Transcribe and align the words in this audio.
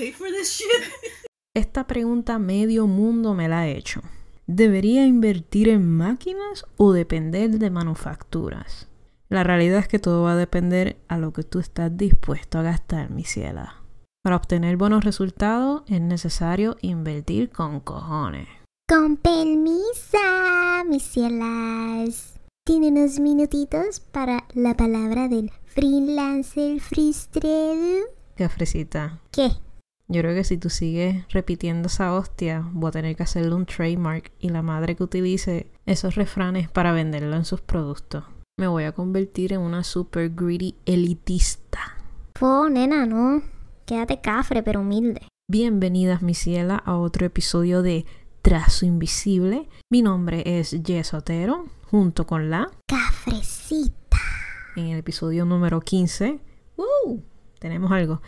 paid 0.00 0.14
for 0.14 0.28
this 0.30 0.56
shit? 0.56 0.66
Esta 1.54 1.86
pregunta 1.86 2.38
medio 2.38 2.86
mundo 2.86 3.34
me 3.34 3.48
la 3.48 3.60
ha 3.60 3.68
hecho. 3.68 4.00
¿Debería 4.46 5.04
invertir 5.04 5.68
en 5.68 5.88
máquinas 5.96 6.64
o 6.76 6.92
depender 6.92 7.58
de 7.58 7.70
manufacturas? 7.70 8.88
La 9.28 9.44
realidad 9.44 9.80
es 9.80 9.88
que 9.88 9.98
todo 9.98 10.22
va 10.22 10.32
a 10.32 10.36
depender 10.36 10.96
a 11.08 11.18
lo 11.18 11.32
que 11.32 11.42
tú 11.42 11.58
estás 11.58 11.96
dispuesto 11.96 12.58
a 12.58 12.62
gastar, 12.62 13.10
mi 13.10 13.24
ciela. 13.24 13.82
Para 14.22 14.36
obtener 14.36 14.76
buenos 14.76 15.04
resultados 15.04 15.82
es 15.86 16.00
necesario 16.00 16.76
invertir 16.80 17.50
con 17.50 17.80
cojones. 17.80 18.48
Con 18.88 19.16
permisa, 19.18 20.84
mis 20.88 21.02
cielas. 21.02 22.40
¿Tiene 22.64 22.88
unos 22.88 23.20
minutitos 23.20 24.00
para 24.00 24.46
la 24.54 24.76
palabra 24.76 25.28
del 25.28 25.50
freelancer 25.64 26.80
frustrado? 26.80 28.06
Qué 28.36 28.48
fresita. 28.48 29.20
¿Qué? 29.30 29.50
Yo 30.12 30.22
creo 30.22 30.34
que 30.34 30.42
si 30.42 30.58
tú 30.58 30.70
sigues 30.70 31.24
repitiendo 31.28 31.86
esa 31.86 32.12
hostia, 32.12 32.68
voy 32.72 32.88
a 32.88 32.90
tener 32.90 33.14
que 33.14 33.22
hacerle 33.22 33.54
un 33.54 33.64
trademark 33.64 34.32
y 34.40 34.48
la 34.48 34.60
madre 34.60 34.96
que 34.96 35.04
utilice 35.04 35.70
esos 35.86 36.16
refranes 36.16 36.68
para 36.68 36.90
venderlo 36.90 37.36
en 37.36 37.44
sus 37.44 37.60
productos. 37.60 38.24
Me 38.58 38.66
voy 38.66 38.82
a 38.82 38.92
convertir 38.92 39.52
en 39.52 39.60
una 39.60 39.84
super 39.84 40.28
greedy 40.34 40.74
elitista. 40.84 41.96
Po, 42.32 42.68
nena, 42.68 43.06
no. 43.06 43.40
Quédate 43.86 44.20
cafre, 44.20 44.64
pero 44.64 44.80
humilde. 44.80 45.28
Bienvenidas, 45.48 46.22
mi 46.22 46.34
ciela, 46.34 46.74
a 46.84 46.96
otro 46.96 47.24
episodio 47.24 47.80
de 47.82 48.04
Trazo 48.42 48.86
Invisible. 48.86 49.68
Mi 49.92 50.02
nombre 50.02 50.42
es 50.44 50.76
Jess 50.84 51.14
Otero, 51.14 51.66
junto 51.88 52.26
con 52.26 52.50
la 52.50 52.68
Cafrecita. 52.88 54.18
en 54.74 54.88
el 54.88 54.98
episodio 54.98 55.44
número 55.44 55.80
15. 55.80 56.40
¡Uh! 56.76 57.20
Tenemos 57.60 57.92
algo. 57.92 58.20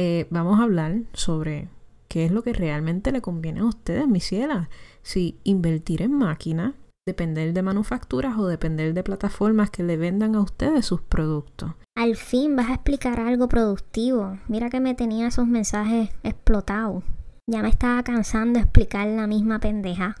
Eh, 0.00 0.28
vamos 0.30 0.60
a 0.60 0.62
hablar 0.62 1.00
sobre 1.12 1.68
qué 2.06 2.24
es 2.24 2.30
lo 2.30 2.44
que 2.44 2.52
realmente 2.52 3.10
le 3.10 3.20
conviene 3.20 3.60
a 3.60 3.64
ustedes, 3.64 4.06
mi 4.06 4.20
ciela. 4.20 4.70
Si 5.02 5.40
invertir 5.42 6.02
en 6.02 6.12
máquinas, 6.12 6.74
depender 7.04 7.52
de 7.52 7.62
manufacturas 7.62 8.38
o 8.38 8.46
depender 8.46 8.94
de 8.94 9.02
plataformas 9.02 9.70
que 9.70 9.82
le 9.82 9.96
vendan 9.96 10.36
a 10.36 10.40
ustedes 10.40 10.86
sus 10.86 11.00
productos. 11.00 11.72
Al 11.96 12.14
fin 12.14 12.54
vas 12.54 12.70
a 12.70 12.74
explicar 12.74 13.18
algo 13.18 13.48
productivo. 13.48 14.38
Mira 14.46 14.70
que 14.70 14.78
me 14.78 14.94
tenía 14.94 15.26
esos 15.26 15.48
mensajes 15.48 16.10
explotados. 16.22 17.02
Ya 17.50 17.62
me 17.62 17.68
estaba 17.68 18.04
cansando 18.04 18.60
de 18.60 18.66
explicar 18.66 19.08
la 19.08 19.26
misma 19.26 19.58
pendeja. 19.58 20.14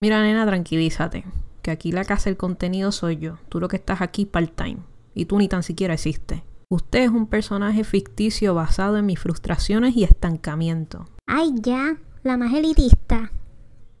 Mira, 0.00 0.22
nena, 0.22 0.44
tranquilízate. 0.44 1.24
Que 1.62 1.70
aquí 1.70 1.92
la 1.92 2.04
casa 2.04 2.30
del 2.30 2.36
contenido 2.36 2.90
soy 2.90 3.18
yo. 3.18 3.38
Tú 3.48 3.60
lo 3.60 3.68
que 3.68 3.76
estás 3.76 4.00
aquí 4.00 4.24
part-time. 4.24 4.78
Y 5.14 5.26
tú 5.26 5.38
ni 5.38 5.46
tan 5.46 5.62
siquiera 5.62 5.94
existes. 5.94 6.42
Usted 6.72 7.00
es 7.00 7.10
un 7.10 7.26
personaje 7.26 7.82
ficticio 7.82 8.54
basado 8.54 8.96
en 8.96 9.04
mis 9.04 9.18
frustraciones 9.18 9.96
y 9.96 10.04
estancamiento. 10.04 11.04
Ay, 11.26 11.50
ya, 11.56 11.96
la 12.22 12.36
más 12.36 12.54
elitista. 12.54 13.32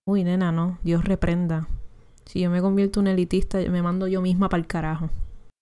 Uy, 0.06 0.22
nena, 0.22 0.52
no. 0.52 0.78
Dios 0.84 1.04
reprenda. 1.04 1.66
Si 2.26 2.40
yo 2.40 2.48
me 2.48 2.60
convierto 2.60 3.00
en 3.00 3.08
elitista, 3.08 3.58
me 3.58 3.82
mando 3.82 4.06
yo 4.06 4.22
misma 4.22 4.48
para 4.48 4.60
el 4.60 4.68
carajo. 4.68 5.10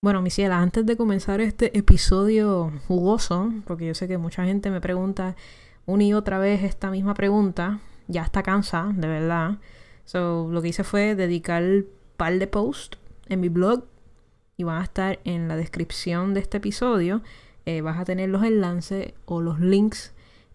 Bueno, 0.05 0.21
mi 0.21 0.29
ciela, 0.29 0.59
antes 0.59 0.85
de 0.85 0.99
comenzar 0.99 1.41
este 1.41 1.79
episodio 1.79 2.73
jugoso, 2.87 3.55
porque 3.67 3.87
yo 3.87 3.95
sé 3.95 4.07
que 4.07 4.19
mucha 4.19 4.45
gente 4.45 4.71
me 4.71 4.83
pregunta 4.83 5.35
una 5.87 6.05
y 6.05 6.13
otra 6.13 6.39
vez 6.39 6.63
esta 6.63 6.91
misma 6.91 7.15
pregunta, 7.15 7.81
ya 8.07 8.23
está 8.23 8.43
cansada, 8.43 8.93
de 8.93 9.09
verdad. 9.09 9.57
So, 10.05 10.51
lo 10.51 10.61
que 10.61 10.69
hice 10.69 10.85
fue 10.85 11.15
dedicar 11.15 11.63
un 11.63 11.87
par 12.19 12.39
de 12.39 12.47
posts 12.47 12.99
en 13.31 13.41
mi 13.41 13.49
blog 13.49 13.85
y 14.59 14.65
van 14.65 14.81
a 14.81 14.85
estar 14.85 15.21
en 15.25 15.47
la 15.47 15.57
descripción 15.57 16.35
de 16.35 16.41
este 16.41 16.57
episodio. 16.57 17.23
Eh, 17.65 17.81
vas 17.81 17.97
a 17.99 18.05
tener 18.05 18.29
los 18.29 18.43
enlaces 18.43 19.15
o 19.25 19.41
los 19.41 19.61
links 19.61 20.13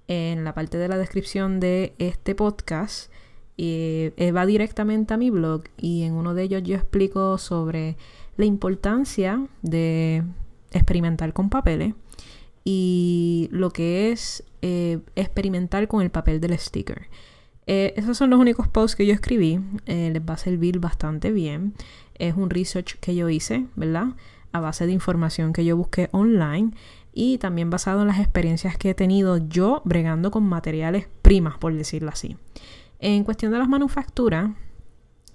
en 0.10 0.44
la 0.44 0.54
parte 0.54 0.78
de 0.78 0.90
la 0.90 0.98
descripción 0.98 1.62
de 1.62 1.94
este 2.00 2.36
podcast. 2.36 3.10
Eh, 3.58 4.32
va 4.36 4.46
directamente 4.46 5.14
a 5.14 5.18
mi 5.18 5.30
blog 5.30 5.64
y 5.78 6.04
en 6.04 6.14
uno 6.14 6.34
de 6.34 6.44
ellos 6.44 6.64
yo 6.64 6.76
explico 6.76 7.38
sobre 7.38 7.96
la 8.36 8.44
importancia 8.44 9.48
de 9.62 10.24
experimentar 10.72 11.32
con 11.32 11.50
papeles 11.50 11.94
y 12.66 13.48
lo 13.52 13.72
que 13.72 14.12
es 14.12 14.44
eh, 14.62 15.00
experimentar 15.16 15.88
con 15.88 16.02
el 16.02 16.10
papel 16.10 16.42
del 16.42 16.60
sticker. 16.60 17.08
Esos 17.66 18.18
son 18.18 18.30
los 18.30 18.40
únicos 18.42 18.68
posts 18.68 18.98
que 18.98 19.06
yo 19.06 19.14
escribí. 19.14 19.62
Les 19.86 20.22
va 20.22 20.34
a 20.34 20.38
servir 20.38 20.80
bastante 20.80 21.32
bien. 21.32 21.74
Es 22.16 22.36
un 22.36 22.50
research 22.50 22.98
que 23.00 23.16
yo 23.16 23.30
hice, 23.30 23.66
¿verdad? 23.76 24.08
A 24.52 24.60
base 24.60 24.86
de 24.86 24.92
información 24.92 25.54
que 25.54 25.66
yo 25.66 25.76
busqué 25.78 26.10
online 26.12 26.72
y 27.14 27.38
también 27.38 27.70
basado 27.70 28.02
en 28.02 28.08
las 28.08 28.20
experiencias 28.20 28.78
que 28.78 28.92
he 28.92 28.94
tenido 28.96 29.38
yo 29.38 29.82
bregando 29.86 30.32
con 30.32 30.44
materiales 30.44 31.08
primas, 31.22 31.58
por 31.58 31.74
decirlo 31.74 32.10
así. 32.10 32.38
En 33.00 33.24
cuestión 33.24 33.52
de 33.52 33.60
las 33.60 33.70
manufacturas, 33.70 34.52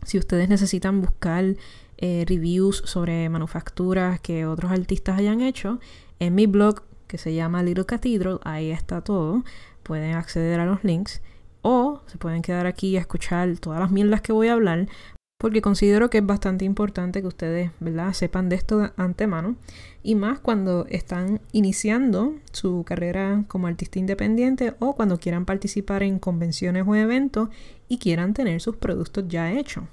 si 0.05 0.19
ustedes 0.19 0.49
necesitan 0.49 1.01
buscar 1.01 1.57
eh, 1.99 2.25
reviews 2.27 2.83
sobre 2.85 3.29
manufacturas 3.29 4.21
que 4.21 4.47
otros 4.47 4.73
artistas 4.73 5.19
hayan 5.19 5.41
hecho, 5.41 5.79
en 6.19 6.35
mi 6.35 6.47
blog 6.47 6.83
que 7.07 7.19
se 7.19 7.35
llama 7.35 7.63
Little 7.63 7.87
Cathedral, 7.87 8.41
ahí 8.45 8.71
está 8.71 9.01
todo. 9.03 9.45
Pueden 9.83 10.15
acceder 10.15 10.61
a 10.61 10.67
los 10.67 10.85
links 10.85 11.23
o 11.63 12.03
se 12.07 12.19
pueden 12.19 12.43
quedar 12.43 12.67
aquí 12.67 12.97
a 12.97 13.01
escuchar 13.01 13.59
todas 13.59 13.81
las 13.81 13.91
mierdas 13.91 14.21
que 14.21 14.33
voy 14.33 14.49
a 14.49 14.53
hablar 14.53 14.89
porque 15.39 15.63
considero 15.63 16.11
que 16.11 16.19
es 16.19 16.27
bastante 16.27 16.65
importante 16.65 17.21
que 17.21 17.29
ustedes 17.29 17.71
¿verdad? 17.79 18.13
sepan 18.13 18.49
de 18.49 18.57
esto 18.57 18.79
de 18.79 18.91
antemano 18.97 19.57
y 20.03 20.17
más 20.17 20.41
cuando 20.41 20.85
están 20.89 21.41
iniciando 21.53 22.35
su 22.53 22.83
carrera 22.85 23.45
como 23.47 23.69
artista 23.69 24.01
independiente 24.01 24.75
o 24.81 24.97
cuando 24.97 25.19
quieran 25.19 25.45
participar 25.45 26.03
en 26.03 26.19
convenciones 26.19 26.85
o 26.87 26.95
eventos 26.97 27.49
y 27.89 27.99
quieran 27.99 28.35
tener 28.35 28.61
sus 28.61 28.77
productos 28.77 29.27
ya 29.29 29.53
hechos. 29.53 29.85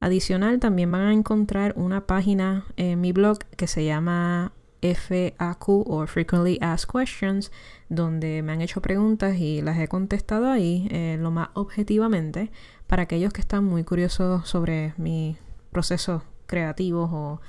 Adicional, 0.00 0.60
también 0.60 0.90
van 0.90 1.02
a 1.02 1.12
encontrar 1.12 1.74
una 1.76 2.06
página 2.06 2.64
en 2.76 3.00
mi 3.00 3.12
blog 3.12 3.38
que 3.56 3.66
se 3.66 3.84
llama 3.84 4.52
FAQ 4.82 5.68
o 5.68 6.06
Frequently 6.06 6.58
Asked 6.60 6.90
Questions, 6.90 7.50
donde 7.88 8.42
me 8.42 8.52
han 8.52 8.60
hecho 8.60 8.80
preguntas 8.80 9.36
y 9.38 9.62
las 9.62 9.78
he 9.78 9.88
contestado 9.88 10.50
ahí 10.50 10.88
eh, 10.90 11.16
lo 11.20 11.30
más 11.30 11.48
objetivamente 11.54 12.50
para 12.86 13.02
aquellos 13.02 13.32
que 13.32 13.40
están 13.40 13.64
muy 13.64 13.84
curiosos 13.84 14.48
sobre 14.48 14.94
mis 14.96 15.36
procesos 15.70 16.22
creativos 16.46 17.10
o 17.12 17.40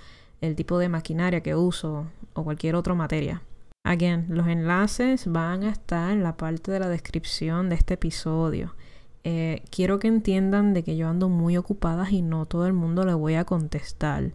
el 0.42 0.56
tipo 0.56 0.78
de 0.78 0.90
maquinaria 0.90 1.42
que 1.42 1.56
uso 1.56 2.08
o 2.34 2.44
cualquier 2.44 2.76
otra 2.76 2.94
materia. 2.94 3.42
Again, 3.86 4.28
los 4.30 4.48
enlaces 4.48 5.26
van 5.28 5.64
a 5.64 5.70
estar 5.70 6.12
en 6.12 6.24
la 6.24 6.36
parte 6.38 6.72
de 6.72 6.80
la 6.80 6.90
descripción 6.90 7.70
de 7.70 7.76
este 7.76 7.96
episodio. 7.96 8.76
Eh, 9.24 9.64
quiero 9.70 10.00
que 10.00 10.08
entiendan 10.08 10.74
de 10.74 10.84
que 10.84 10.96
yo 10.96 11.08
ando 11.08 11.30
muy 11.30 11.58
ocupada 11.58 12.10
y 12.10 12.22
no 12.22 12.46
todo 12.46 12.68
el 12.68 12.74
mundo 12.74 13.06
le 13.06 13.14
voy 13.14 13.36
a 13.36 13.46
contestar. 13.46 14.32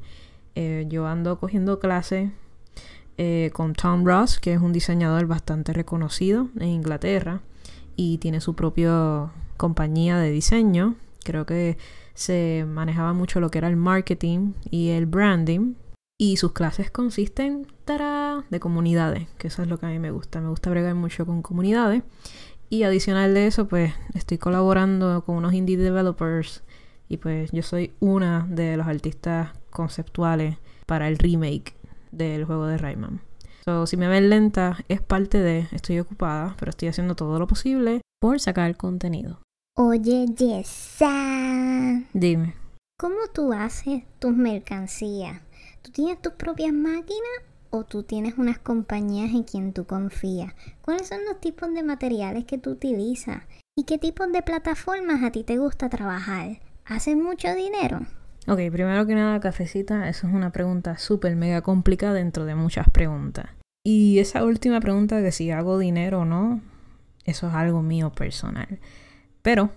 Eh, 0.54 0.86
yo 0.88 1.06
ando 1.06 1.38
cogiendo 1.38 1.78
clases 1.78 2.30
eh, 3.16 3.50
con 3.52 3.74
Tom 3.74 4.04
Ross, 4.04 4.38
que 4.38 4.52
es 4.54 4.60
un 4.60 4.72
diseñador 4.72 5.26
bastante 5.26 5.72
reconocido 5.72 6.48
en 6.58 6.68
Inglaterra 6.68 7.40
y 7.96 8.18
tiene 8.18 8.40
su 8.40 8.54
propia 8.54 9.30
compañía 9.56 10.18
de 10.18 10.30
diseño. 10.30 10.96
Creo 11.22 11.46
que 11.46 11.78
se 12.14 12.64
manejaba 12.68 13.12
mucho 13.12 13.40
lo 13.40 13.50
que 13.50 13.58
era 13.58 13.68
el 13.68 13.76
marketing 13.76 14.52
y 14.70 14.90
el 14.90 15.06
branding. 15.06 15.74
Y 16.16 16.36
sus 16.36 16.52
clases 16.52 16.90
consisten 16.90 17.66
de 18.50 18.60
comunidades, 18.60 19.28
que 19.36 19.48
eso 19.48 19.62
es 19.62 19.68
lo 19.68 19.78
que 19.78 19.86
a 19.86 19.90
mí 19.90 19.98
me 19.98 20.10
gusta. 20.10 20.40
Me 20.40 20.48
gusta 20.48 20.70
bregar 20.70 20.94
mucho 20.94 21.26
con 21.26 21.42
comunidades. 21.42 22.02
Y 22.70 22.84
adicional 22.84 23.34
de 23.34 23.46
eso, 23.46 23.68
pues 23.68 23.92
estoy 24.14 24.38
colaborando 24.38 25.24
con 25.24 25.36
unos 25.36 25.52
indie 25.52 25.76
developers 25.76 26.62
y 27.08 27.18
pues 27.18 27.52
yo 27.52 27.62
soy 27.62 27.92
una 28.00 28.46
de 28.48 28.76
los 28.76 28.86
artistas 28.86 29.50
conceptuales 29.70 30.56
para 30.86 31.08
el 31.08 31.18
remake 31.18 31.74
del 32.16 32.44
juego 32.44 32.66
de 32.66 32.78
Rayman. 32.78 33.20
So, 33.64 33.86
si 33.86 33.96
me 33.96 34.08
ven 34.08 34.28
lenta, 34.28 34.78
es 34.88 35.00
parte 35.00 35.38
de 35.38 35.68
estoy 35.72 35.98
ocupada, 35.98 36.54
pero 36.58 36.70
estoy 36.70 36.88
haciendo 36.88 37.14
todo 37.14 37.38
lo 37.38 37.46
posible 37.46 38.02
por 38.20 38.38
sacar 38.38 38.76
contenido. 38.76 39.40
Oye, 39.76 40.26
Yesa. 40.26 42.02
Dime. 42.12 42.54
¿Cómo 42.98 43.16
tú 43.32 43.52
haces 43.52 44.04
tus 44.18 44.32
mercancías? 44.32 45.40
¿Tú 45.82 45.90
tienes 45.90 46.22
tus 46.22 46.34
propias 46.34 46.72
máquinas 46.72 47.42
o 47.70 47.84
tú 47.84 48.02
tienes 48.04 48.38
unas 48.38 48.58
compañías 48.58 49.30
en 49.30 49.42
quien 49.42 49.72
tú 49.72 49.84
confías? 49.84 50.54
¿Cuáles 50.82 51.08
son 51.08 51.24
los 51.24 51.40
tipos 51.40 51.72
de 51.74 51.82
materiales 51.82 52.44
que 52.44 52.58
tú 52.58 52.70
utilizas? 52.70 53.42
¿Y 53.76 53.84
qué 53.84 53.98
tipos 53.98 54.30
de 54.30 54.42
plataformas 54.42 55.22
a 55.24 55.32
ti 55.32 55.42
te 55.42 55.58
gusta 55.58 55.88
trabajar? 55.88 56.60
¿Haces 56.84 57.16
mucho 57.16 57.52
dinero? 57.54 58.00
Ok, 58.46 58.58
primero 58.70 59.06
que 59.06 59.14
nada, 59.14 59.40
cafecita, 59.40 60.08
eso 60.08 60.26
es 60.26 60.34
una 60.34 60.50
pregunta 60.50 60.98
súper 60.98 61.34
mega 61.34 61.62
complicada 61.62 62.12
dentro 62.12 62.44
de 62.44 62.54
muchas 62.54 62.90
preguntas. 62.90 63.46
Y 63.86 64.18
esa 64.18 64.44
última 64.44 64.80
pregunta 64.80 65.20
de 65.20 65.32
si 65.32 65.50
hago 65.50 65.78
dinero 65.78 66.20
o 66.20 66.24
no, 66.26 66.60
eso 67.24 67.48
es 67.48 67.54
algo 67.54 67.82
mío 67.82 68.12
personal. 68.12 68.80
Pero 69.40 69.70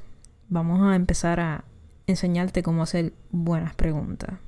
vamos 0.49 0.81
a 0.81 0.95
empezar 0.95 1.39
a 1.39 1.63
enseñarte 2.07 2.61
cómo 2.61 2.83
hacer 2.83 3.13
buenas 3.31 3.73
preguntas. 3.73 4.39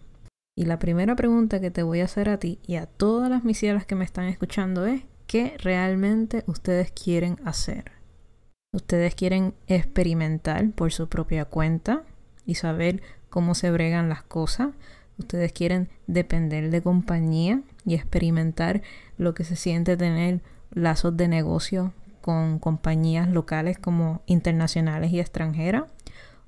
Y 0.57 0.65
la 0.65 0.79
primera 0.79 1.15
pregunta 1.15 1.61
que 1.61 1.71
te 1.71 1.83
voy 1.83 2.01
a 2.01 2.05
hacer 2.05 2.27
a 2.27 2.37
ti 2.39 2.59
y 2.67 2.75
a 2.75 2.87
todas 2.87 3.29
las 3.29 3.45
misieras 3.45 3.85
que 3.85 3.95
me 3.95 4.03
están 4.03 4.25
escuchando 4.25 4.85
es, 4.85 5.03
qué 5.27 5.55
realmente 5.59 6.43
ustedes 6.47 6.91
quieren 6.91 7.37
hacer. 7.45 7.91
Ustedes 8.73 9.15
quieren 9.15 9.53
experimentar 9.67 10.71
por 10.71 10.91
su 10.91 11.07
propia 11.07 11.45
cuenta 11.45 12.03
y 12.45 12.55
saber 12.55 13.01
cómo 13.29 13.55
se 13.55 13.71
bregan 13.71 14.09
las 14.09 14.23
cosas. 14.23 14.69
Ustedes 15.17 15.51
quieren 15.51 15.89
depender 16.07 16.69
de 16.71 16.81
compañía 16.81 17.61
y 17.85 17.95
experimentar 17.95 18.81
lo 19.17 19.33
que 19.33 19.43
se 19.43 19.55
siente 19.55 19.97
tener 19.97 20.41
lazos 20.71 21.17
de 21.17 21.27
negocio 21.27 21.93
con 22.21 22.59
compañías 22.59 23.29
locales 23.29 23.77
como 23.77 24.21
internacionales 24.25 25.11
y 25.11 25.19
extranjeras. 25.19 25.83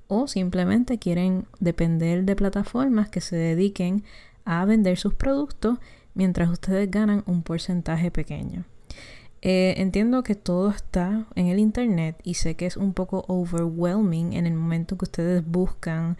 O 0.08 0.26
simplemente 0.26 0.98
quieren 0.98 1.46
depender 1.60 2.24
de 2.24 2.36
plataformas 2.36 3.08
que 3.08 3.20
se 3.20 3.36
dediquen 3.36 4.04
a 4.44 4.64
vender 4.64 4.98
sus 4.98 5.14
productos 5.14 5.78
mientras 6.14 6.50
ustedes 6.50 6.90
ganan 6.90 7.22
un 7.26 7.42
porcentaje 7.42 8.10
pequeño. 8.10 8.64
Eh, 9.44 9.74
entiendo 9.78 10.22
que 10.22 10.36
todo 10.36 10.70
está 10.70 11.26
en 11.34 11.48
el 11.48 11.58
internet 11.58 12.16
y 12.22 12.34
sé 12.34 12.54
que 12.54 12.66
es 12.66 12.76
un 12.76 12.94
poco 12.94 13.24
overwhelming 13.26 14.34
en 14.34 14.46
el 14.46 14.54
momento 14.54 14.96
que 14.96 15.04
ustedes 15.04 15.44
buscan 15.44 16.16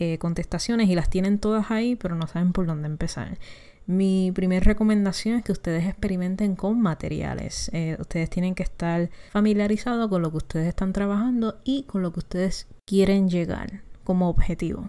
eh, 0.00 0.18
contestaciones 0.18 0.88
y 0.88 0.94
las 0.94 1.10
tienen 1.10 1.40
todas 1.40 1.72
ahí, 1.72 1.96
pero 1.96 2.14
no 2.14 2.28
saben 2.28 2.52
por 2.52 2.66
dónde 2.66 2.86
empezar. 2.86 3.36
Mi 3.84 4.30
primera 4.32 4.64
recomendación 4.64 5.36
es 5.36 5.42
que 5.42 5.50
ustedes 5.50 5.86
experimenten 5.86 6.54
con 6.54 6.80
materiales. 6.80 7.68
Eh, 7.72 7.96
ustedes 7.98 8.30
tienen 8.30 8.54
que 8.54 8.62
estar 8.62 9.10
familiarizados 9.32 10.08
con 10.08 10.22
lo 10.22 10.30
que 10.30 10.36
ustedes 10.36 10.68
están 10.68 10.92
trabajando 10.92 11.58
y 11.64 11.82
con 11.82 12.02
lo 12.02 12.12
que 12.12 12.20
ustedes 12.20 12.68
quieren 12.86 13.28
llegar 13.28 13.82
como 14.04 14.28
objetivo. 14.28 14.88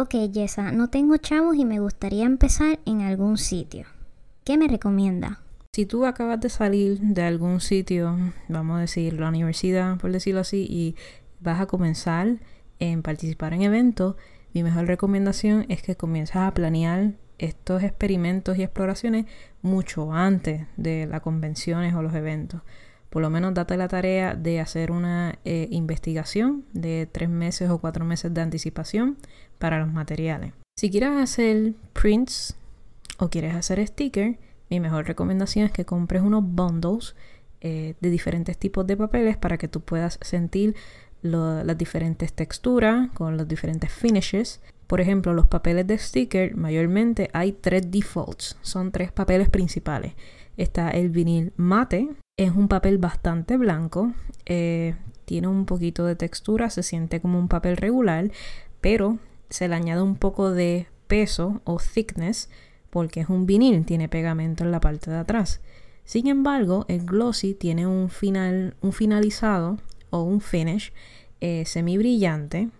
Ok, 0.00 0.14
Yesa, 0.30 0.70
no 0.70 0.88
tengo 0.88 1.16
chavos 1.16 1.56
y 1.56 1.64
me 1.64 1.80
gustaría 1.80 2.24
empezar 2.24 2.78
en 2.84 3.00
algún 3.00 3.38
sitio. 3.38 3.86
¿Qué 4.44 4.56
me 4.56 4.68
recomienda? 4.68 5.40
Si 5.74 5.86
tú 5.86 6.06
acabas 6.06 6.40
de 6.40 6.48
salir 6.48 7.00
de 7.00 7.22
algún 7.22 7.60
sitio, 7.60 8.16
vamos 8.48 8.76
a 8.76 8.80
decir 8.82 9.14
la 9.14 9.30
universidad, 9.30 9.98
por 9.98 10.12
decirlo 10.12 10.42
así, 10.42 10.66
y 10.70 10.94
vas 11.40 11.60
a 11.60 11.66
comenzar 11.66 12.36
en 12.78 13.02
participar 13.02 13.54
en 13.54 13.62
eventos, 13.62 14.16
mi 14.54 14.62
mejor 14.62 14.86
recomendación 14.86 15.66
es 15.68 15.82
que 15.82 15.96
comiences 15.96 16.36
a 16.36 16.54
planear 16.54 17.14
estos 17.38 17.82
experimentos 17.82 18.56
y 18.56 18.62
exploraciones 18.62 19.26
mucho 19.62 20.12
antes 20.12 20.66
de 20.76 21.06
las 21.06 21.20
convenciones 21.22 21.92
o 21.94 22.02
los 22.02 22.14
eventos. 22.14 22.62
Por 23.10 23.20
lo 23.20 23.30
menos 23.30 23.52
date 23.54 23.76
la 23.76 23.88
tarea 23.88 24.34
de 24.34 24.60
hacer 24.60 24.92
una 24.92 25.38
eh, 25.44 25.66
investigación 25.70 26.64
de 26.72 27.08
tres 27.10 27.28
meses 27.28 27.68
o 27.68 27.78
cuatro 27.78 28.04
meses 28.04 28.32
de 28.32 28.40
anticipación 28.40 29.18
para 29.58 29.80
los 29.80 29.92
materiales. 29.92 30.52
Si 30.76 30.88
quieres 30.90 31.10
hacer 31.10 31.74
prints 31.92 32.56
o 33.18 33.28
quieres 33.28 33.54
hacer 33.54 33.84
stickers, 33.86 34.36
mi 34.70 34.78
mejor 34.78 35.06
recomendación 35.06 35.66
es 35.66 35.72
que 35.72 35.84
compres 35.84 36.22
unos 36.22 36.44
bundles 36.44 37.14
eh, 37.60 37.94
de 38.00 38.10
diferentes 38.10 38.58
tipos 38.58 38.86
de 38.86 38.96
papeles 38.96 39.36
para 39.36 39.58
que 39.58 39.68
tú 39.68 39.80
puedas 39.80 40.18
sentir 40.20 40.76
las 41.24 41.78
diferentes 41.78 42.32
texturas 42.32 43.10
con 43.12 43.36
los 43.36 43.48
diferentes 43.48 43.90
finishes. 43.90 44.60
Por 44.86 45.00
ejemplo, 45.00 45.32
los 45.32 45.46
papeles 45.46 45.86
de 45.86 45.98
sticker, 45.98 46.54
mayormente 46.56 47.30
hay 47.32 47.52
tres 47.52 47.90
defaults, 47.90 48.56
son 48.60 48.92
tres 48.92 49.10
papeles 49.10 49.48
principales. 49.48 50.12
Está 50.56 50.90
el 50.90 51.08
vinil 51.08 51.52
mate, 51.56 52.10
es 52.36 52.50
un 52.50 52.68
papel 52.68 52.98
bastante 52.98 53.56
blanco, 53.56 54.12
eh, 54.44 54.94
tiene 55.24 55.48
un 55.48 55.64
poquito 55.64 56.04
de 56.04 56.14
textura, 56.14 56.68
se 56.68 56.82
siente 56.82 57.20
como 57.20 57.38
un 57.38 57.48
papel 57.48 57.78
regular, 57.78 58.30
pero 58.80 59.18
se 59.48 59.66
le 59.66 59.74
añade 59.74 60.02
un 60.02 60.16
poco 60.16 60.50
de 60.50 60.86
peso 61.06 61.62
o 61.64 61.78
thickness 61.78 62.50
porque 62.90 63.20
es 63.20 63.28
un 63.28 63.46
vinil, 63.46 63.84
tiene 63.86 64.08
pegamento 64.08 64.62
en 64.62 64.70
la 64.70 64.80
parte 64.80 65.10
de 65.10 65.16
atrás. 65.16 65.60
Sin 66.04 66.26
embargo, 66.26 66.84
el 66.88 67.06
glossy 67.06 67.54
tiene 67.54 67.86
un, 67.86 68.10
final, 68.10 68.76
un 68.82 68.92
finalizado 68.92 69.78
o 70.14 70.22
un 70.22 70.40
finish 70.40 70.92
eh, 71.40 71.64
semi 71.66 71.98
brillante. 71.98 72.70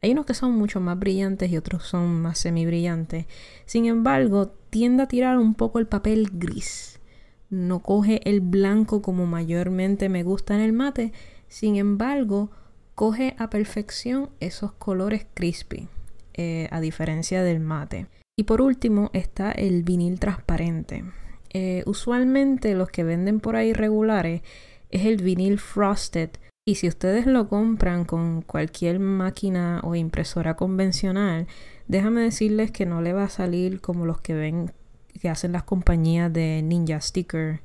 Hay 0.00 0.12
unos 0.12 0.26
que 0.26 0.34
son 0.34 0.52
mucho 0.52 0.80
más 0.80 0.98
brillantes 0.98 1.50
y 1.50 1.56
otros 1.56 1.84
son 1.84 2.22
más 2.22 2.38
semi 2.38 2.66
brillantes. 2.66 3.26
Sin 3.66 3.84
embargo, 3.84 4.48
tiende 4.70 5.02
a 5.02 5.08
tirar 5.08 5.38
un 5.38 5.54
poco 5.54 5.78
el 5.78 5.86
papel 5.86 6.30
gris. 6.32 6.98
No 7.50 7.80
coge 7.80 8.20
el 8.28 8.40
blanco 8.40 9.02
como 9.02 9.26
mayormente 9.26 10.08
me 10.08 10.22
gusta 10.22 10.54
en 10.54 10.60
el 10.62 10.72
mate. 10.72 11.12
Sin 11.48 11.76
embargo, 11.76 12.50
coge 12.94 13.36
a 13.38 13.50
perfección 13.50 14.30
esos 14.40 14.72
colores 14.72 15.26
crispy, 15.34 15.88
eh, 16.34 16.68
a 16.70 16.80
diferencia 16.80 17.42
del 17.42 17.60
mate. 17.60 18.06
Y 18.36 18.44
por 18.44 18.62
último 18.62 19.10
está 19.12 19.52
el 19.52 19.82
vinil 19.82 20.18
transparente. 20.18 21.04
Eh, 21.50 21.82
usualmente 21.84 22.74
los 22.74 22.88
que 22.88 23.04
venden 23.04 23.40
por 23.40 23.56
ahí 23.56 23.74
regulares 23.74 24.40
es 24.90 25.04
el 25.04 25.16
vinil 25.18 25.58
frosted. 25.58 26.30
Y 26.64 26.76
si 26.76 26.86
ustedes 26.86 27.26
lo 27.26 27.48
compran 27.48 28.04
con 28.04 28.42
cualquier 28.42 29.00
máquina 29.00 29.80
o 29.82 29.96
impresora 29.96 30.54
convencional, 30.54 31.48
déjame 31.88 32.20
decirles 32.20 32.70
que 32.70 32.86
no 32.86 33.02
le 33.02 33.12
va 33.12 33.24
a 33.24 33.28
salir 33.28 33.80
como 33.80 34.06
los 34.06 34.20
que 34.20 34.34
ven 34.34 34.72
que 35.20 35.28
hacen 35.28 35.52
las 35.52 35.64
compañías 35.64 36.32
de 36.32 36.62
Ninja 36.62 37.00
Sticker, 37.00 37.60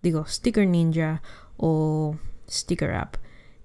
digo 0.00 0.26
Sticker 0.26 0.66
Ninja 0.66 1.22
o 1.56 2.16
Sticker 2.48 2.92
App. 2.92 3.16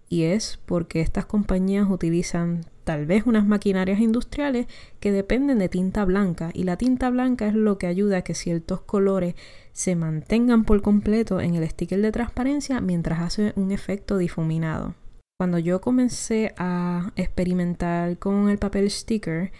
Y 0.09 0.23
es 0.23 0.59
porque 0.65 1.01
estas 1.01 1.25
compañías 1.25 1.87
utilizan 1.87 2.65
tal 2.83 3.05
vez 3.05 3.25
unas 3.25 3.45
maquinarias 3.45 3.99
industriales 3.99 4.67
que 4.99 5.11
dependen 5.11 5.59
de 5.59 5.69
tinta 5.69 6.05
blanca 6.05 6.51
y 6.53 6.63
la 6.63 6.77
tinta 6.77 7.09
blanca 7.09 7.47
es 7.47 7.53
lo 7.53 7.77
que 7.77 7.87
ayuda 7.87 8.17
a 8.17 8.21
que 8.23 8.33
ciertos 8.33 8.81
colores 8.81 9.35
se 9.71 9.95
mantengan 9.95 10.63
por 10.63 10.81
completo 10.81 11.39
en 11.39 11.55
el 11.55 11.67
sticker 11.69 12.01
de 12.01 12.11
transparencia 12.11 12.81
mientras 12.81 13.21
hace 13.21 13.53
un 13.55 13.71
efecto 13.71 14.17
difuminado. 14.17 14.95
Cuando 15.39 15.57
yo 15.57 15.81
comencé 15.81 16.53
a 16.57 17.11
experimentar 17.15 18.17
con 18.19 18.49
el 18.49 18.59
papel 18.59 18.91
sticker, 18.91 19.51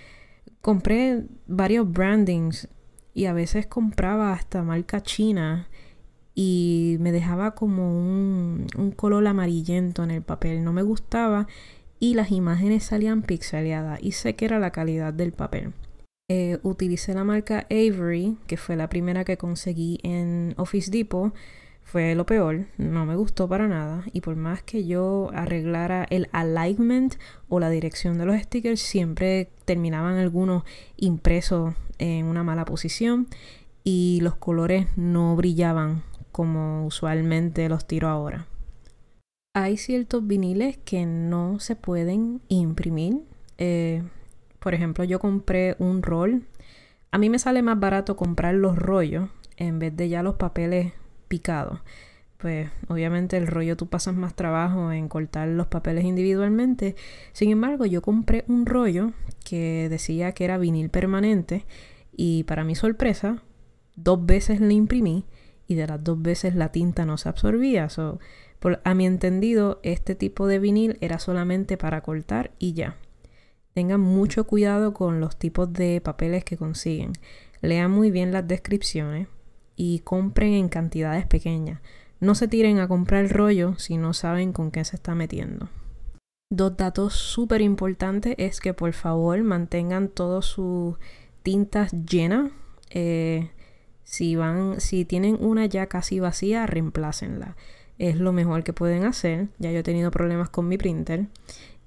compré 0.61 1.23
varios 1.47 1.91
brandings 1.91 2.67
y 3.13 3.25
a 3.25 3.33
veces 3.33 3.65
compraba 3.65 4.33
hasta 4.33 4.63
marca 4.63 5.01
china 5.01 5.67
y 6.35 6.97
me 6.99 7.11
dejaba 7.11 7.55
como 7.55 7.97
un, 7.97 8.67
un 8.77 8.91
color 8.91 9.25
amarillento 9.27 10.03
en 10.03 10.11
el 10.11 10.21
papel. 10.21 10.63
No 10.63 10.71
me 10.71 10.83
gustaba 10.83 11.47
y 12.01 12.15
las 12.15 12.31
imágenes 12.31 12.83
salían 12.83 13.21
pixeleadas 13.21 13.99
y 14.01 14.13
sé 14.13 14.35
que 14.35 14.45
era 14.45 14.59
la 14.59 14.71
calidad 14.71 15.13
del 15.13 15.31
papel. 15.31 15.71
Eh, 16.29 16.57
utilicé 16.63 17.13
la 17.13 17.23
marca 17.23 17.67
Avery, 17.69 18.37
que 18.47 18.57
fue 18.57 18.75
la 18.75 18.89
primera 18.89 19.23
que 19.23 19.37
conseguí 19.37 19.99
en 20.01 20.55
Office 20.57 20.89
Depot. 20.89 21.31
Fue 21.83 22.15
lo 22.15 22.25
peor, 22.25 22.65
no 22.77 23.05
me 23.05 23.15
gustó 23.15 23.47
para 23.47 23.67
nada. 23.67 24.03
Y 24.13 24.21
por 24.21 24.35
más 24.35 24.63
que 24.63 24.87
yo 24.87 25.29
arreglara 25.35 26.07
el 26.09 26.27
alignment 26.31 27.17
o 27.49 27.59
la 27.59 27.69
dirección 27.69 28.17
de 28.17 28.25
los 28.25 28.41
stickers, 28.41 28.81
siempre 28.81 29.51
terminaban 29.65 30.17
algunos 30.17 30.63
impresos 30.97 31.75
en 31.99 32.25
una 32.25 32.43
mala 32.43 32.65
posición 32.65 33.27
y 33.83 34.19
los 34.23 34.35
colores 34.35 34.87
no 34.95 35.35
brillaban 35.35 36.01
como 36.31 36.87
usualmente 36.87 37.69
los 37.69 37.85
tiro 37.85 38.07
ahora. 38.07 38.47
Hay 39.53 39.75
ciertos 39.75 40.25
viniles 40.25 40.77
que 40.77 41.05
no 41.05 41.59
se 41.59 41.75
pueden 41.75 42.39
imprimir. 42.47 43.23
Eh, 43.57 44.01
por 44.59 44.73
ejemplo, 44.73 45.03
yo 45.03 45.19
compré 45.19 45.75
un 45.77 46.03
rol. 46.03 46.43
A 47.11 47.17
mí 47.17 47.29
me 47.29 47.37
sale 47.37 47.61
más 47.61 47.77
barato 47.77 48.15
comprar 48.15 48.55
los 48.55 48.77
rollos 48.77 49.29
en 49.57 49.77
vez 49.77 49.93
de 49.97 50.07
ya 50.07 50.23
los 50.23 50.35
papeles 50.35 50.93
picados. 51.27 51.81
Pues 52.37 52.69
obviamente 52.87 53.35
el 53.35 53.45
rollo 53.45 53.75
tú 53.75 53.87
pasas 53.87 54.15
más 54.15 54.35
trabajo 54.35 54.93
en 54.93 55.09
cortar 55.09 55.49
los 55.49 55.67
papeles 55.67 56.05
individualmente. 56.05 56.95
Sin 57.33 57.51
embargo, 57.51 57.85
yo 57.85 58.01
compré 58.01 58.45
un 58.47 58.65
rollo 58.65 59.11
que 59.43 59.87
decía 59.89 60.31
que 60.31 60.45
era 60.45 60.57
vinil 60.59 60.89
permanente 60.89 61.65
y 62.15 62.45
para 62.45 62.63
mi 62.63 62.75
sorpresa, 62.75 63.43
dos 63.97 64.25
veces 64.25 64.61
le 64.61 64.73
imprimí 64.75 65.25
y 65.67 65.75
de 65.75 65.87
las 65.87 66.01
dos 66.01 66.21
veces 66.21 66.55
la 66.55 66.71
tinta 66.71 67.05
no 67.05 67.17
se 67.17 67.27
absorbía 67.27 67.89
a 68.83 68.93
mi 68.93 69.05
entendido, 69.05 69.79
este 69.83 70.15
tipo 70.15 70.47
de 70.47 70.59
vinil 70.59 70.97
era 71.01 71.19
solamente 71.19 71.77
para 71.77 72.01
cortar 72.01 72.51
y 72.59 72.73
ya. 72.73 72.95
Tengan 73.73 74.01
mucho 74.01 74.45
cuidado 74.45 74.93
con 74.93 75.19
los 75.19 75.37
tipos 75.37 75.71
de 75.73 76.01
papeles 76.01 76.43
que 76.43 76.57
consiguen. 76.57 77.13
Lean 77.61 77.89
muy 77.89 78.11
bien 78.11 78.31
las 78.31 78.47
descripciones 78.47 79.27
y 79.75 79.99
compren 79.99 80.53
en 80.53 80.69
cantidades 80.69 81.25
pequeñas. 81.25 81.81
No 82.19 82.35
se 82.35 82.47
tiren 82.47 82.79
a 82.79 82.87
comprar 82.87 83.29
rollo 83.29 83.75
si 83.79 83.97
no 83.97 84.13
saben 84.13 84.53
con 84.53 84.69
qué 84.71 84.83
se 84.85 84.95
está 84.95 85.15
metiendo. 85.15 85.69
Dos 86.51 86.75
datos 86.77 87.13
súper 87.13 87.61
importantes 87.61 88.35
es 88.37 88.59
que 88.59 88.73
por 88.73 88.93
favor 88.93 89.41
mantengan 89.41 90.09
todas 90.09 90.45
sus 90.45 90.97
tintas 91.41 91.93
llenas. 91.93 92.51
Eh, 92.89 93.49
si 94.03 94.35
van, 94.35 94.81
si 94.81 95.05
tienen 95.05 95.37
una 95.39 95.65
ya 95.65 95.87
casi 95.87 96.19
vacía, 96.19 96.67
reemplácenla 96.67 97.55
es 98.01 98.19
lo 98.19 98.33
mejor 98.33 98.63
que 98.63 98.73
pueden 98.73 99.03
hacer. 99.03 99.49
Ya 99.59 99.71
yo 99.71 99.79
he 99.79 99.83
tenido 99.83 100.09
problemas 100.09 100.49
con 100.49 100.67
mi 100.67 100.77
printer. 100.79 101.27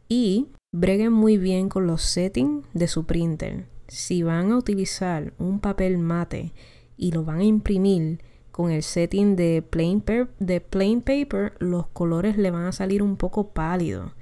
Y 0.08 0.46
breguen 0.70 1.12
muy 1.12 1.38
bien 1.38 1.68
con 1.68 1.88
los 1.88 2.02
settings 2.02 2.64
de 2.72 2.86
su 2.86 3.04
printer. 3.04 3.66
Si 3.88 4.22
van 4.22 4.52
a 4.52 4.56
utilizar 4.56 5.34
un 5.38 5.58
papel 5.58 5.98
mate 5.98 6.52
y 6.96 7.10
lo 7.10 7.24
van 7.24 7.40
a 7.40 7.44
imprimir, 7.44 8.20
con 8.52 8.70
el 8.70 8.84
setting 8.84 9.34
de 9.34 9.62
plain, 9.68 10.04
de 10.38 10.60
plain 10.60 11.00
paper, 11.00 11.54
los 11.58 11.88
colores 11.88 12.38
le 12.38 12.52
van 12.52 12.66
a 12.66 12.72
salir 12.72 13.02
un 13.02 13.16
poco 13.16 13.48
pálidos. 13.48 14.12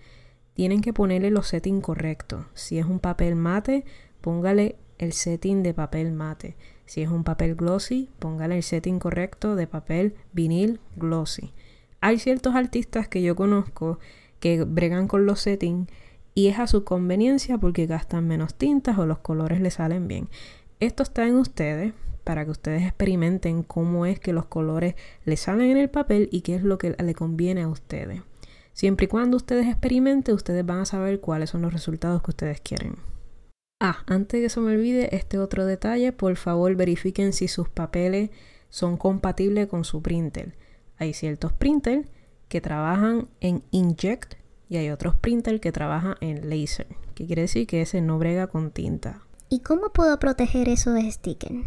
Tienen 0.54 0.80
que 0.80 0.94
ponerle 0.94 1.30
los 1.30 1.48
settings 1.48 1.84
correctos. 1.84 2.46
Si 2.54 2.78
es 2.78 2.86
un 2.86 3.00
papel 3.00 3.36
mate, 3.36 3.84
póngale 4.22 4.76
el 4.96 5.12
setting 5.12 5.62
de 5.62 5.74
papel 5.74 6.12
mate. 6.12 6.56
Si 6.86 7.02
es 7.02 7.10
un 7.10 7.24
papel 7.24 7.54
glossy, 7.54 8.08
póngale 8.18 8.56
el 8.56 8.62
setting 8.62 8.98
correcto 8.98 9.56
de 9.56 9.66
papel 9.66 10.14
vinil 10.32 10.80
glossy. 10.96 11.52
Hay 12.02 12.18
ciertos 12.18 12.56
artistas 12.56 13.06
que 13.06 13.22
yo 13.22 13.36
conozco 13.36 14.00
que 14.40 14.64
bregan 14.64 15.06
con 15.06 15.24
los 15.24 15.40
settings 15.40 15.88
y 16.34 16.48
es 16.48 16.58
a 16.58 16.66
su 16.66 16.82
conveniencia 16.82 17.58
porque 17.58 17.86
gastan 17.86 18.26
menos 18.26 18.56
tintas 18.56 18.98
o 18.98 19.06
los 19.06 19.18
colores 19.18 19.60
le 19.60 19.70
salen 19.70 20.08
bien. 20.08 20.28
Esto 20.80 21.04
está 21.04 21.28
en 21.28 21.36
ustedes 21.36 21.94
para 22.24 22.44
que 22.44 22.50
ustedes 22.50 22.82
experimenten 22.82 23.62
cómo 23.62 24.04
es 24.04 24.18
que 24.18 24.32
los 24.32 24.46
colores 24.46 24.96
le 25.24 25.36
salen 25.36 25.70
en 25.70 25.76
el 25.76 25.90
papel 25.90 26.28
y 26.32 26.40
qué 26.40 26.56
es 26.56 26.64
lo 26.64 26.76
que 26.76 26.90
le 26.90 27.14
conviene 27.14 27.62
a 27.62 27.68
ustedes. 27.68 28.22
Siempre 28.72 29.04
y 29.04 29.08
cuando 29.08 29.36
ustedes 29.36 29.68
experimenten, 29.68 30.34
ustedes 30.34 30.66
van 30.66 30.80
a 30.80 30.86
saber 30.86 31.20
cuáles 31.20 31.50
son 31.50 31.62
los 31.62 31.72
resultados 31.72 32.20
que 32.20 32.32
ustedes 32.32 32.60
quieren. 32.60 32.96
Ah, 33.80 33.98
antes 34.06 34.40
de 34.40 34.46
que 34.46 34.50
se 34.50 34.58
me 34.58 34.74
olvide 34.74 35.14
este 35.14 35.38
otro 35.38 35.66
detalle, 35.66 36.10
por 36.10 36.34
favor 36.34 36.74
verifiquen 36.74 37.32
si 37.32 37.46
sus 37.46 37.68
papeles 37.68 38.30
son 38.70 38.96
compatibles 38.96 39.68
con 39.68 39.84
su 39.84 40.02
printer. 40.02 40.56
Hay 41.02 41.14
ciertos 41.14 41.52
printers 41.52 42.06
que 42.48 42.60
trabajan 42.60 43.26
en 43.40 43.64
inkjet 43.72 44.38
y 44.68 44.76
hay 44.76 44.90
otros 44.90 45.16
printers 45.16 45.58
que 45.58 45.72
trabajan 45.72 46.14
en 46.20 46.48
laser, 46.48 46.86
que 47.16 47.26
quiere 47.26 47.42
decir 47.42 47.66
que 47.66 47.82
ese 47.82 48.00
no 48.00 48.20
brega 48.20 48.46
con 48.46 48.70
tinta. 48.70 49.20
¿Y 49.48 49.62
cómo 49.62 49.92
puedo 49.92 50.16
proteger 50.20 50.68
eso 50.68 50.92
de 50.92 51.10
sticker? 51.10 51.64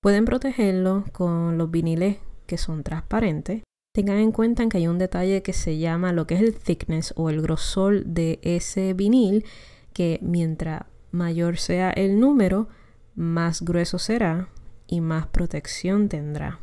Pueden 0.00 0.24
protegerlo 0.24 1.04
con 1.12 1.58
los 1.58 1.70
viniles 1.70 2.16
que 2.46 2.56
son 2.56 2.82
transparentes. 2.82 3.62
Tengan 3.94 4.16
en 4.16 4.32
cuenta 4.32 4.66
que 4.70 4.78
hay 4.78 4.86
un 4.86 4.96
detalle 4.96 5.42
que 5.42 5.52
se 5.52 5.76
llama 5.76 6.14
lo 6.14 6.26
que 6.26 6.36
es 6.36 6.40
el 6.40 6.54
thickness 6.54 7.12
o 7.14 7.28
el 7.28 7.42
grosor 7.42 8.06
de 8.06 8.38
ese 8.40 8.94
vinil, 8.94 9.44
que 9.92 10.18
mientras 10.22 10.84
mayor 11.10 11.58
sea 11.58 11.90
el 11.90 12.18
número, 12.18 12.68
más 13.14 13.60
grueso 13.60 13.98
será 13.98 14.48
y 14.86 15.02
más 15.02 15.26
protección 15.26 16.08
tendrá. 16.08 16.60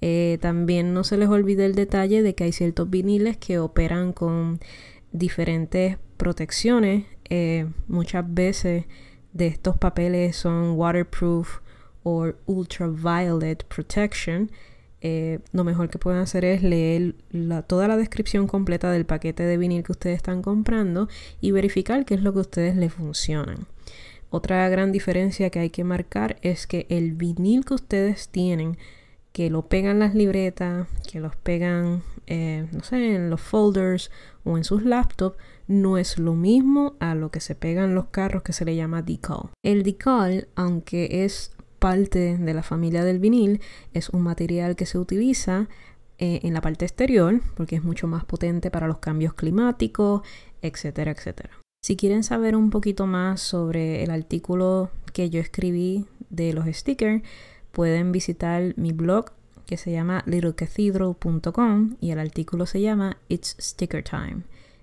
Eh, 0.00 0.38
también 0.40 0.94
no 0.94 1.04
se 1.04 1.16
les 1.16 1.28
olvide 1.28 1.66
el 1.66 1.74
detalle 1.74 2.22
de 2.22 2.34
que 2.34 2.44
hay 2.44 2.52
ciertos 2.52 2.88
viniles 2.88 3.36
que 3.36 3.58
operan 3.58 4.12
con 4.12 4.60
diferentes 5.12 5.98
protecciones. 6.16 7.04
Eh, 7.28 7.66
muchas 7.86 8.24
veces 8.32 8.86
de 9.32 9.46
estos 9.46 9.76
papeles 9.76 10.36
son 10.36 10.72
waterproof 10.72 11.58
o 12.02 12.32
ultraviolet 12.46 13.64
protection. 13.64 14.50
Eh, 15.02 15.38
lo 15.52 15.64
mejor 15.64 15.88
que 15.88 15.98
pueden 15.98 16.20
hacer 16.20 16.44
es 16.44 16.62
leer 16.62 17.14
toda 17.66 17.88
la 17.88 17.96
descripción 17.96 18.46
completa 18.46 18.90
del 18.92 19.06
paquete 19.06 19.44
de 19.44 19.56
vinil 19.56 19.82
que 19.82 19.92
ustedes 19.92 20.16
están 20.16 20.42
comprando 20.42 21.08
y 21.40 21.52
verificar 21.52 22.04
qué 22.04 22.14
es 22.14 22.22
lo 22.22 22.32
que 22.32 22.40
a 22.40 22.42
ustedes 22.42 22.76
les 22.76 22.92
funcionan. 22.92 23.66
Otra 24.28 24.68
gran 24.68 24.92
diferencia 24.92 25.50
que 25.50 25.58
hay 25.58 25.70
que 25.70 25.84
marcar 25.84 26.36
es 26.42 26.66
que 26.66 26.86
el 26.88 27.12
vinil 27.12 27.64
que 27.64 27.74
ustedes 27.74 28.28
tienen, 28.28 28.76
que 29.32 29.50
lo 29.50 29.68
pegan 29.68 29.98
las 29.98 30.14
libretas, 30.14 30.88
que 31.10 31.20
los 31.20 31.36
pegan, 31.36 32.02
eh, 32.26 32.66
no 32.72 32.82
sé, 32.82 33.14
en 33.14 33.30
los 33.30 33.40
folders 33.40 34.10
o 34.44 34.56
en 34.56 34.64
sus 34.64 34.84
laptops, 34.84 35.36
no 35.68 35.98
es 35.98 36.18
lo 36.18 36.34
mismo 36.34 36.94
a 36.98 37.14
lo 37.14 37.30
que 37.30 37.40
se 37.40 37.54
pega 37.54 37.84
en 37.84 37.94
los 37.94 38.06
carros 38.06 38.42
que 38.42 38.52
se 38.52 38.64
le 38.64 38.74
llama 38.74 39.02
decal. 39.02 39.50
El 39.62 39.82
decal, 39.84 40.48
aunque 40.56 41.24
es 41.24 41.52
parte 41.78 42.36
de 42.36 42.54
la 42.54 42.62
familia 42.62 43.04
del 43.04 43.20
vinil, 43.20 43.60
es 43.94 44.10
un 44.10 44.22
material 44.22 44.76
que 44.76 44.86
se 44.86 44.98
utiliza 44.98 45.68
eh, 46.18 46.40
en 46.42 46.52
la 46.52 46.60
parte 46.60 46.84
exterior 46.84 47.40
porque 47.56 47.76
es 47.76 47.84
mucho 47.84 48.06
más 48.06 48.24
potente 48.24 48.70
para 48.70 48.88
los 48.88 48.98
cambios 48.98 49.34
climáticos, 49.34 50.22
etcétera, 50.60 51.12
etcétera. 51.12 51.50
Si 51.82 51.96
quieren 51.96 52.24
saber 52.24 52.56
un 52.56 52.68
poquito 52.68 53.06
más 53.06 53.40
sobre 53.40 54.02
el 54.02 54.10
artículo 54.10 54.90
que 55.14 55.30
yo 55.30 55.40
escribí 55.40 56.06
de 56.28 56.52
los 56.52 56.66
stickers, 56.66 57.22
pueden 57.72 58.12
visitar 58.12 58.74
mi 58.76 58.92
blog 58.92 59.32
que 59.66 59.76
se 59.76 59.92
llama 59.92 60.22
littlecathedral.com 60.26 61.96
y 62.00 62.10
el 62.10 62.18
artículo 62.18 62.66
se 62.66 62.80
llama 62.80 63.18
It's 63.28 63.56
Sticker 63.60 64.02
Time 64.02 64.42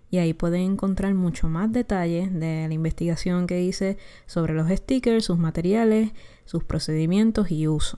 y 0.10 0.18
ahí 0.18 0.34
pueden 0.34 0.62
encontrar 0.62 1.14
mucho 1.14 1.50
más 1.50 1.72
detalles 1.72 2.34
de 2.34 2.68
la 2.68 2.74
investigación 2.74 3.48
que 3.48 3.64
hice 3.64 3.98
sobre 4.26 4.54
los 4.54 4.70
stickers, 4.70 5.26
sus 5.26 5.38
materiales, 5.38 6.12
sus 6.46 6.64
procedimientos 6.64 7.52
y 7.52 7.68
uso. 7.68 7.98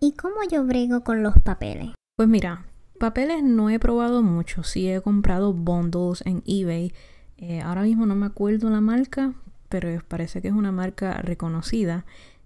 ¿Y 0.00 0.12
cómo 0.12 0.36
yo 0.50 0.64
brego 0.64 1.04
con 1.04 1.22
los 1.22 1.38
papeles? 1.38 1.90
Pues 2.16 2.28
mira, 2.28 2.66
papeles 2.98 3.42
no 3.42 3.70
he 3.70 3.78
probado 3.78 4.22
mucho, 4.22 4.62
sí 4.62 4.90
he 4.90 5.00
comprado 5.00 5.52
bundles 5.52 6.22
en 6.26 6.42
eBay. 6.46 6.92
Eh, 7.36 7.60
ahora 7.60 7.82
mismo 7.82 8.06
no 8.06 8.14
me 8.14 8.26
acuerdo 8.26 8.70
la 8.70 8.80
marca, 8.80 9.34
pero 9.68 9.88
parece 10.08 10.40
que 10.40 10.48
es 10.48 10.54
una 10.54 10.72
marca 10.72 11.14
reconocida. 11.14 12.04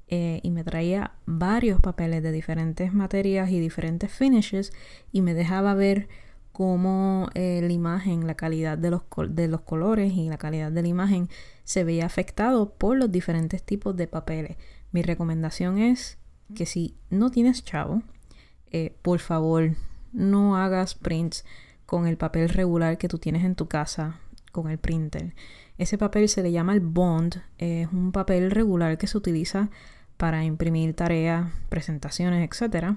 Eh, 0.08 0.38
y 0.44 0.52
me 0.52 0.62
traía 0.62 1.14
varios 1.26 1.80
papeles 1.80 2.22
de 2.22 2.30
diferentes 2.30 2.94
materias 2.94 3.50
y 3.50 3.58
diferentes 3.58 4.10
finishes 4.12 4.72
y 5.10 5.20
me 5.20 5.34
dejaba 5.34 5.74
ver 5.74 6.08
cómo 6.52 7.28
eh, 7.34 7.60
la 7.60 7.72
imagen, 7.72 8.26
la 8.26 8.36
calidad 8.36 8.78
de 8.78 8.90
los, 8.90 9.02
de 9.28 9.48
los 9.48 9.62
colores 9.62 10.12
y 10.12 10.28
la 10.28 10.38
calidad 10.38 10.70
de 10.70 10.82
la 10.82 10.88
imagen 10.88 11.28
se 11.64 11.82
veía 11.82 12.06
afectado 12.06 12.70
por 12.70 12.96
los 12.96 13.10
diferentes 13.10 13.64
tipos 13.64 13.96
de 13.96 14.06
papeles. 14.06 14.56
Mi 14.92 15.02
recomendación 15.02 15.78
es 15.78 16.18
que 16.54 16.66
si 16.66 16.96
no 17.10 17.30
tienes 17.30 17.64
chavo, 17.64 18.02
eh, 18.70 18.96
por 19.02 19.18
favor 19.18 19.72
no 20.12 20.56
hagas 20.56 20.94
prints 20.94 21.44
con 21.84 22.06
el 22.06 22.16
papel 22.16 22.48
regular 22.48 22.96
que 22.96 23.08
tú 23.08 23.18
tienes 23.18 23.44
en 23.44 23.56
tu 23.56 23.66
casa, 23.66 24.20
con 24.52 24.70
el 24.70 24.78
printer. 24.78 25.34
Ese 25.78 25.98
papel 25.98 26.28
se 26.28 26.42
le 26.42 26.52
llama 26.52 26.72
el 26.72 26.80
bond, 26.80 27.42
es 27.58 27.88
un 27.92 28.12
papel 28.12 28.50
regular 28.50 28.96
que 28.96 29.08
se 29.08 29.18
utiliza 29.18 29.68
para 30.16 30.44
imprimir 30.44 30.94
tareas, 30.94 31.52
presentaciones, 31.68 32.48
etcétera 32.48 32.96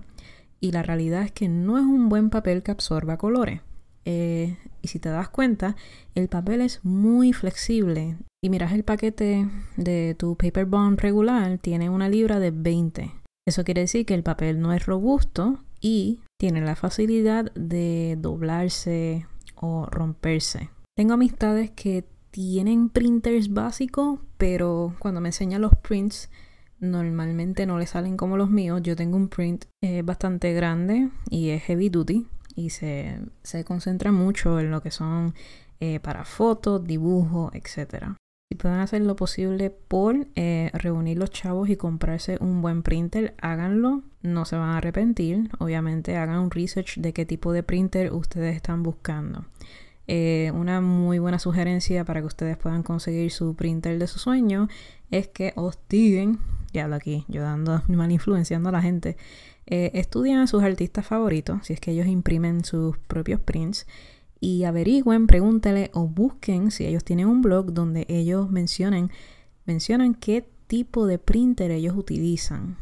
y 0.60 0.72
la 0.72 0.84
realidad 0.84 1.24
es 1.24 1.32
que 1.32 1.48
no 1.48 1.78
es 1.78 1.84
un 1.84 2.10
buen 2.10 2.30
papel 2.30 2.64
que 2.64 2.72
absorba 2.72 3.18
colores. 3.18 3.62
Eh, 4.06 4.58
y 4.82 4.88
si 4.88 5.00
te 5.00 5.10
das 5.10 5.30
cuenta, 5.30 5.76
el 6.16 6.28
papel 6.28 6.62
es 6.62 6.84
muy 6.84 7.34
flexible. 7.34 8.18
Y 8.42 8.50
miras 8.50 8.74
el 8.74 8.84
paquete 8.84 9.48
de 9.78 10.16
tu 10.18 10.36
paper 10.36 10.66
bond 10.66 11.00
regular, 11.00 11.58
tiene 11.60 11.90
una 11.90 12.10
libra 12.10 12.40
de 12.40 12.52
20. 12.52 13.12
Eso 13.48 13.64
quiere 13.64 13.82
decir 13.82 14.06
que 14.06 14.14
el 14.14 14.24
papel 14.24 14.60
no 14.62 14.74
es 14.74 14.86
robusto 14.86 15.60
y 15.82 16.20
tiene 16.40 16.62
la 16.62 16.76
facilidad 16.76 17.52
de 17.54 18.18
doblarse 18.20 19.26
o 19.56 19.86
romperse. 19.86 20.70
Tengo 20.96 21.14
amistades 21.14 21.72
que 21.72 22.06
tienen 22.32 22.90
printers 22.90 23.54
básicos, 23.54 24.20
pero 24.38 24.96
cuando 25.00 25.22
me 25.22 25.30
enseñan 25.30 25.62
los 25.62 25.76
prints 25.76 26.30
normalmente 26.80 27.66
no 27.66 27.78
le 27.78 27.86
salen 27.86 28.18
como 28.18 28.38
los 28.38 28.50
míos. 28.50 28.82
Yo 28.84 28.96
tengo 28.96 29.18
un 29.18 29.30
print 29.30 29.66
eh, 29.82 30.02
bastante 30.02 30.54
grande 30.54 31.10
y 31.30 31.50
es 31.50 31.64
heavy 31.64 31.90
duty 31.90 32.28
y 32.56 32.70
se, 32.72 33.20
concentra 33.66 34.12
mucho 34.12 34.60
en 34.60 34.72
lo 34.72 34.82
que 34.82 34.92
son 34.92 35.34
eh, 35.80 36.00
para 36.00 36.26
fotos, 36.26 36.86
dibujos, 36.86 37.54
etc. 37.54 38.06
Si 38.52 38.58
pueden 38.58 38.80
hacer 38.80 39.02
lo 39.02 39.16
posible 39.16 39.70
por 39.70 40.28
eh, 40.36 40.72
reunir 40.74 41.18
los 41.18 41.30
chavos 41.30 41.70
y 41.70 41.76
comprarse 41.76 42.38
un 42.42 42.62
buen 42.62 42.84
printer, 42.84 43.36
háganlo. 43.42 44.04
No 44.22 44.46
se 44.46 44.58
van 44.58 44.72
a 44.72 44.78
arrepentir. 44.78 45.50
Obviamente 45.60 46.18
hagan 46.18 46.40
un 46.40 46.52
research 46.52 46.98
de 46.98 47.14
qué 47.14 47.26
tipo 47.26 47.54
de 47.54 47.64
printer 47.64 48.12
ustedes 48.12 48.56
están 48.56 48.84
buscando. 48.84 49.46
una 50.54 50.82
muy 50.82 51.20
buena 51.20 51.38
sugerencia 51.38 52.04
para 52.04 52.22
que 52.22 52.28
ustedes 52.28 52.58
puedan 52.58 52.82
conseguir 52.82 53.32
su 53.32 53.56
printer 53.56 54.00
de 54.00 54.08
su 54.08 54.18
sueño 54.18 54.68
es 55.12 55.28
que 55.28 55.54
hostiguen 55.56 56.40
ya 56.72 56.86
hablo 56.86 56.96
aquí, 56.96 57.26
yo 57.28 57.42
dando, 57.42 57.82
mal 57.88 58.12
influenciando 58.12 58.70
a 58.70 58.72
la 58.72 58.82
gente, 58.82 59.18
eh, 59.66 59.92
estudian 59.94 60.40
a 60.40 60.48
sus 60.48 60.64
artistas 60.64 61.06
favoritos, 61.06 61.66
si 61.66 61.74
es 61.74 61.80
que 61.80 61.92
ellos 61.92 62.08
imprimen 62.08 62.64
sus 62.64 62.98
propios 62.98 63.40
prints, 63.40 63.86
y 64.40 64.64
averigüen, 64.64 65.28
pregúntenle 65.28 65.92
o 65.94 66.08
busquen 66.08 66.72
si 66.72 66.86
ellos 66.86 67.04
tienen 67.04 67.28
un 67.28 67.42
blog 67.42 67.74
donde 67.74 68.06
ellos 68.10 68.50
mencionen, 68.50 69.12
mencionan 69.66 70.14
qué 70.14 70.48
tipo 70.68 71.08
de 71.08 71.20
printer 71.20 71.72
ellos 71.72 71.96
utilizan. 71.96 72.78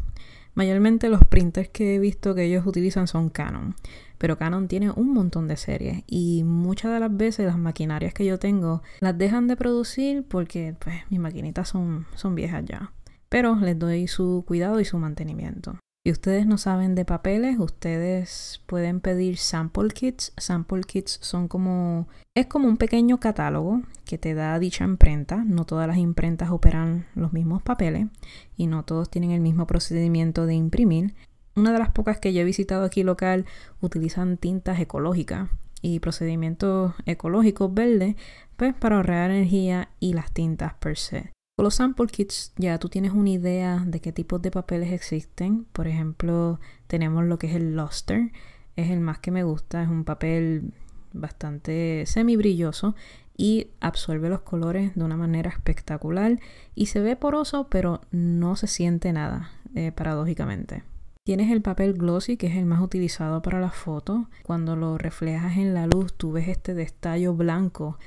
Mayormente 0.53 1.09
los 1.09 1.23
printers 1.23 1.69
que 1.69 1.95
he 1.95 1.99
visto 1.99 2.33
que 2.33 2.43
ellos 2.45 2.65
utilizan 2.65 3.07
son 3.07 3.29
Canon, 3.29 3.75
pero 4.17 4.37
Canon 4.37 4.67
tiene 4.67 4.89
un 4.89 5.13
montón 5.13 5.47
de 5.47 5.55
series 5.55 6.03
y 6.07 6.43
muchas 6.43 6.91
de 6.91 6.99
las 6.99 7.15
veces 7.15 7.45
las 7.45 7.59
maquinarias 7.59 8.13
que 8.13 8.25
yo 8.25 8.39
tengo 8.39 8.81
las 8.99 9.17
dejan 9.17 9.47
de 9.47 9.55
producir 9.55 10.23
porque 10.27 10.75
pues 10.79 10.95
mis 11.09 11.19
maquinitas 11.19 11.69
son, 11.69 12.07
son 12.15 12.33
viejas 12.33 12.65
ya 12.65 12.91
pero 13.29 13.55
les 13.55 13.77
doy 13.77 14.07
su 14.07 14.43
cuidado 14.47 14.79
y 14.79 14.85
su 14.85 14.97
mantenimiento. 14.97 15.79
Si 16.07 16.11
ustedes 16.11 16.45
no 16.47 16.57
saben 16.57 16.95
de 16.95 17.03
papeles, 17.03 17.59
ustedes 17.59 18.61
pueden 18.65 19.01
pedir 19.01 19.37
sample 19.37 19.89
kits. 19.89 20.31
Sample 20.37 20.83
kits 20.83 21.19
son 21.21 21.49
como 21.49 22.07
es 22.33 22.47
como 22.47 22.69
un 22.69 22.77
pequeño 22.77 23.19
catálogo 23.19 23.81
que 24.05 24.17
te 24.17 24.33
da 24.33 24.57
dicha 24.57 24.85
imprenta. 24.85 25.43
No 25.43 25.65
todas 25.65 25.85
las 25.85 25.97
imprentas 25.97 26.49
operan 26.49 27.07
los 27.13 27.33
mismos 27.33 27.61
papeles 27.61 28.07
y 28.55 28.67
no 28.67 28.85
todos 28.85 29.09
tienen 29.09 29.31
el 29.31 29.41
mismo 29.41 29.67
procedimiento 29.67 30.45
de 30.45 30.53
imprimir. 30.55 31.13
Una 31.57 31.73
de 31.73 31.79
las 31.79 31.89
pocas 31.89 32.19
que 32.19 32.31
yo 32.31 32.39
he 32.39 32.45
visitado 32.45 32.85
aquí 32.85 33.03
local 33.03 33.45
utilizan 33.81 34.37
tintas 34.37 34.79
ecológicas 34.79 35.49
y 35.81 35.99
procedimientos 35.99 36.93
ecológicos 37.05 37.73
verdes 37.73 38.15
pues 38.55 38.73
para 38.73 38.95
ahorrar 38.95 39.31
energía 39.31 39.89
y 39.99 40.13
las 40.13 40.31
tintas 40.31 40.73
per 40.75 40.97
se. 40.97 41.33
Con 41.57 41.63
los 41.63 41.73
sample 41.73 42.05
kits 42.05 42.53
ya 42.57 42.77
tú 42.77 42.87
tienes 42.87 43.13
una 43.13 43.31
idea 43.31 43.83
de 43.83 43.99
qué 43.99 44.11
tipos 44.11 44.39
de 44.43 44.51
papeles 44.51 44.91
existen. 44.91 45.65
Por 45.73 45.87
ejemplo, 45.87 46.59
tenemos 46.85 47.25
lo 47.25 47.39
que 47.39 47.47
es 47.47 47.55
el 47.55 47.75
luster. 47.75 48.31
Es 48.75 48.91
el 48.91 48.99
más 48.99 49.17
que 49.17 49.31
me 49.31 49.41
gusta. 49.41 49.81
Es 49.81 49.89
un 49.89 50.03
papel 50.03 50.71
bastante 51.13 52.03
semi 52.05 52.35
brilloso 52.35 52.93
y 53.35 53.71
absorbe 53.79 54.29
los 54.29 54.41
colores 54.41 54.93
de 54.93 55.03
una 55.03 55.17
manera 55.17 55.49
espectacular 55.49 56.39
y 56.75 56.85
se 56.87 56.99
ve 56.99 57.15
poroso 57.15 57.69
pero 57.71 58.01
no 58.11 58.55
se 58.55 58.67
siente 58.67 59.11
nada, 59.11 59.49
eh, 59.73 59.91
paradójicamente. 59.91 60.83
Tienes 61.23 61.49
el 61.49 61.63
papel 61.63 61.93
glossy, 61.93 62.37
que 62.37 62.47
es 62.47 62.55
el 62.55 62.67
más 62.67 62.81
utilizado 62.81 63.41
para 63.41 63.59
las 63.59 63.73
fotos. 63.73 64.27
Cuando 64.43 64.75
lo 64.75 64.99
reflejas 64.99 65.57
en 65.57 65.73
la 65.73 65.87
luz, 65.87 66.13
tú 66.13 66.33
ves 66.33 66.49
este 66.49 66.75
destallo 66.75 67.33
blanco 67.33 67.97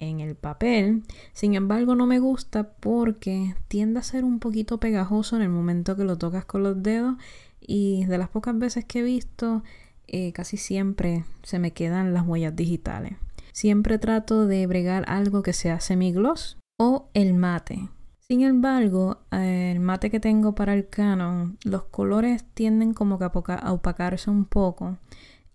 en 0.00 0.20
el 0.20 0.34
papel. 0.34 1.02
Sin 1.32 1.54
embargo, 1.54 1.94
no 1.94 2.06
me 2.06 2.18
gusta 2.18 2.72
porque 2.72 3.54
tiende 3.68 4.00
a 4.00 4.02
ser 4.02 4.24
un 4.24 4.40
poquito 4.40 4.80
pegajoso 4.80 5.36
en 5.36 5.42
el 5.42 5.50
momento 5.50 5.96
que 5.96 6.04
lo 6.04 6.18
tocas 6.18 6.44
con 6.44 6.64
los 6.64 6.82
dedos. 6.82 7.14
Y 7.60 8.04
de 8.06 8.18
las 8.18 8.30
pocas 8.30 8.58
veces 8.58 8.84
que 8.84 9.00
he 9.00 9.02
visto, 9.02 9.62
eh, 10.08 10.32
casi 10.32 10.56
siempre 10.56 11.24
se 11.42 11.58
me 11.58 11.72
quedan 11.72 12.12
las 12.12 12.26
huellas 12.26 12.56
digitales. 12.56 13.12
Siempre 13.52 13.98
trato 13.98 14.46
de 14.46 14.66
bregar 14.66 15.04
algo 15.06 15.42
que 15.42 15.52
sea 15.52 15.80
semigloss 15.80 16.56
o 16.78 17.08
el 17.14 17.34
mate. 17.34 17.88
Sin 18.18 18.42
embargo, 18.42 19.18
el 19.32 19.80
mate 19.80 20.08
que 20.08 20.20
tengo 20.20 20.54
para 20.54 20.72
el 20.72 20.88
Canon, 20.88 21.58
los 21.64 21.84
colores 21.84 22.44
tienden 22.54 22.94
como 22.94 23.18
que 23.18 23.24
a 23.24 23.72
opacarse 23.72 24.30
un 24.30 24.44
poco 24.44 24.98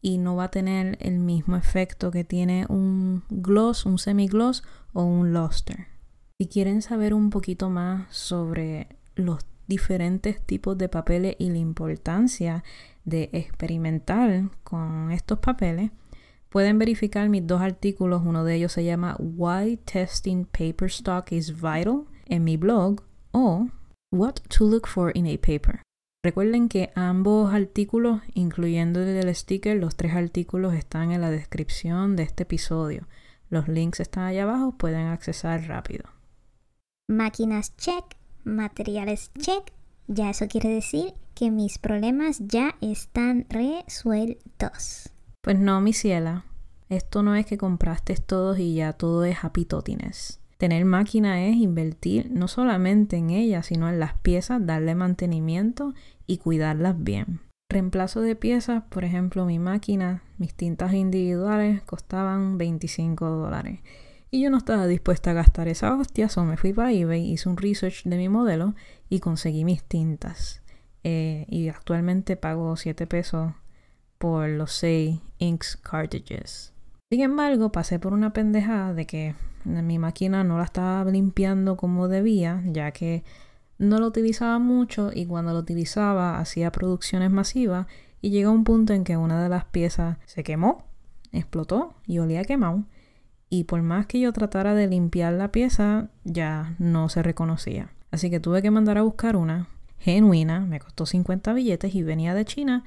y 0.05 0.19
no 0.19 0.35
va 0.35 0.43
a 0.43 0.51
tener 0.51 0.99
el 1.01 1.17
mismo 1.17 1.55
efecto 1.55 2.11
que 2.11 2.23
tiene 2.23 2.67
un 2.69 3.23
gloss, 3.27 3.87
un 3.87 3.97
semi-gloss 3.97 4.61
o 4.93 5.03
un 5.03 5.33
luster. 5.33 5.87
Si 6.37 6.47
quieren 6.47 6.83
saber 6.83 7.15
un 7.15 7.31
poquito 7.31 7.71
más 7.71 8.15
sobre 8.15 8.99
los 9.15 9.39
diferentes 9.65 10.45
tipos 10.45 10.77
de 10.77 10.89
papeles 10.89 11.35
y 11.39 11.49
la 11.49 11.57
importancia 11.57 12.63
de 13.03 13.31
experimentar 13.33 14.51
con 14.63 15.09
estos 15.09 15.39
papeles, 15.39 15.89
pueden 16.49 16.77
verificar 16.77 17.27
mis 17.27 17.47
dos 17.47 17.61
artículos. 17.61 18.21
Uno 18.23 18.43
de 18.43 18.57
ellos 18.57 18.73
se 18.73 18.83
llama 18.83 19.17
Why 19.17 19.77
Testing 19.85 20.45
Paper 20.45 20.87
Stock 20.87 21.31
is 21.31 21.51
Vital 21.51 22.03
en 22.27 22.43
mi 22.43 22.57
blog 22.57 23.01
o 23.31 23.69
What 24.11 24.35
to 24.55 24.65
Look 24.65 24.85
for 24.85 25.11
in 25.15 25.25
a 25.25 25.35
Paper. 25.39 25.81
Recuerden 26.25 26.69
que 26.69 26.91
ambos 26.95 27.53
artículos, 27.53 28.19
incluyendo 28.33 28.99
el 28.99 29.13
del 29.13 29.35
sticker, 29.35 29.77
los 29.77 29.95
tres 29.95 30.15
artículos 30.15 30.73
están 30.73 31.11
en 31.11 31.21
la 31.21 31.29
descripción 31.29 32.15
de 32.15 32.23
este 32.23 32.41
episodio. 32.41 33.07
Los 33.51 33.67
links 33.67 33.99
están 33.99 34.23
allá 34.23 34.41
abajo, 34.41 34.71
pueden 34.75 35.05
accesar 35.05 35.67
rápido. 35.67 36.05
Máquinas 37.07 37.77
check, 37.77 38.03
materiales 38.43 39.29
check. 39.37 39.71
Ya 40.07 40.31
eso 40.31 40.47
quiere 40.47 40.69
decir 40.69 41.13
que 41.35 41.51
mis 41.51 41.77
problemas 41.77 42.39
ya 42.39 42.75
están 42.81 43.45
resueltos. 43.47 45.11
Pues 45.43 45.59
no, 45.59 45.79
mi 45.79 45.93
ciela. 45.93 46.43
Esto 46.89 47.21
no 47.21 47.35
es 47.35 47.45
que 47.45 47.59
compraste 47.59 48.15
todos 48.15 48.57
y 48.57 48.73
ya 48.73 48.93
todo 48.93 49.25
es 49.25 49.37
happy 49.43 49.67
Tener 50.57 50.85
máquina 50.85 51.45
es 51.45 51.57
invertir 51.57 52.31
no 52.31 52.47
solamente 52.47 53.17
en 53.17 53.29
ella, 53.29 53.61
sino 53.61 53.89
en 53.89 53.99
las 53.99 54.17
piezas, 54.17 54.65
darle 54.65 54.95
mantenimiento 54.95 55.93
y 56.27 56.37
cuidarlas 56.37 57.03
bien. 57.03 57.41
Reemplazo 57.69 58.21
de 58.21 58.35
piezas, 58.35 58.83
por 58.89 59.03
ejemplo, 59.03 59.45
mi 59.45 59.59
máquina, 59.59 60.23
mis 60.37 60.53
tintas 60.53 60.93
individuales 60.93 61.81
costaban 61.83 62.57
25 62.57 63.29
dólares. 63.29 63.79
Y 64.31 64.41
yo 64.41 64.49
no 64.49 64.57
estaba 64.57 64.87
dispuesta 64.87 65.31
a 65.31 65.33
gastar 65.33 65.67
esa 65.67 65.95
hostia, 65.95 66.29
so 66.29 66.43
me 66.43 66.57
fui 66.57 66.73
para 66.73 66.91
eBay, 66.91 67.31
hice 67.31 67.49
un 67.49 67.57
research 67.57 68.03
de 68.03 68.17
mi 68.17 68.29
modelo 68.29 68.75
y 69.09 69.19
conseguí 69.19 69.65
mis 69.65 69.83
tintas. 69.83 70.61
Eh, 71.03 71.45
y 71.49 71.69
actualmente 71.69 72.35
pago 72.35 72.75
7 72.75 73.07
pesos 73.07 73.53
por 74.17 74.47
los 74.49 74.71
6 74.73 75.19
inks 75.39 75.77
cartridges. 75.77 76.73
Sin 77.09 77.21
embargo, 77.21 77.71
pasé 77.71 77.99
por 77.99 78.13
una 78.13 78.33
pendejada 78.33 78.93
de 78.93 79.05
que 79.05 79.35
mi 79.63 79.99
máquina 79.99 80.43
no 80.43 80.57
la 80.57 80.65
estaba 80.65 81.09
limpiando 81.09 81.77
como 81.77 82.07
debía, 82.07 82.61
ya 82.65 82.91
que 82.91 83.23
no 83.77 83.99
lo 83.99 84.07
utilizaba 84.07 84.59
mucho 84.59 85.11
y 85.13 85.25
cuando 85.25 85.53
lo 85.53 85.59
utilizaba 85.59 86.39
hacía 86.39 86.71
producciones 86.71 87.31
masivas 87.31 87.87
y 88.21 88.29
llegó 88.29 88.51
un 88.51 88.63
punto 88.63 88.93
en 88.93 89.03
que 89.03 89.17
una 89.17 89.41
de 89.41 89.49
las 89.49 89.65
piezas 89.65 90.17
se 90.25 90.43
quemó, 90.43 90.85
explotó 91.31 91.95
y 92.05 92.19
olía 92.19 92.43
quemado 92.43 92.85
y 93.49 93.65
por 93.65 93.81
más 93.81 94.05
que 94.07 94.19
yo 94.19 94.33
tratara 94.33 94.73
de 94.73 94.87
limpiar 94.87 95.33
la 95.33 95.51
pieza 95.51 96.09
ya 96.23 96.75
no 96.79 97.09
se 97.09 97.21
reconocía. 97.21 97.91
Así 98.11 98.29
que 98.29 98.39
tuve 98.39 98.61
que 98.61 98.71
mandar 98.71 98.97
a 98.97 99.03
buscar 99.03 99.35
una 99.35 99.67
genuina, 99.97 100.61
me 100.61 100.79
costó 100.79 101.05
50 101.05 101.53
billetes 101.53 101.95
y 101.95 102.03
venía 102.03 102.33
de 102.33 102.45
China 102.45 102.83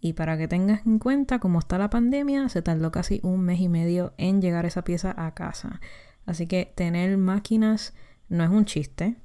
y 0.00 0.14
para 0.14 0.36
que 0.36 0.48
tengas 0.48 0.84
en 0.84 0.98
cuenta 0.98 1.38
cómo 1.38 1.60
está 1.60 1.78
la 1.78 1.90
pandemia, 1.90 2.48
se 2.48 2.62
tardó 2.62 2.90
casi 2.90 3.20
un 3.22 3.40
mes 3.40 3.60
y 3.60 3.68
medio 3.68 4.12
en 4.16 4.42
llegar 4.42 4.66
esa 4.66 4.82
pieza 4.82 5.14
a 5.16 5.32
casa. 5.34 5.80
Así 6.26 6.46
que 6.46 6.72
tener 6.74 7.16
máquinas 7.18 7.94
no 8.28 8.42
es 8.42 8.50
un 8.50 8.64
chiste, 8.64 9.16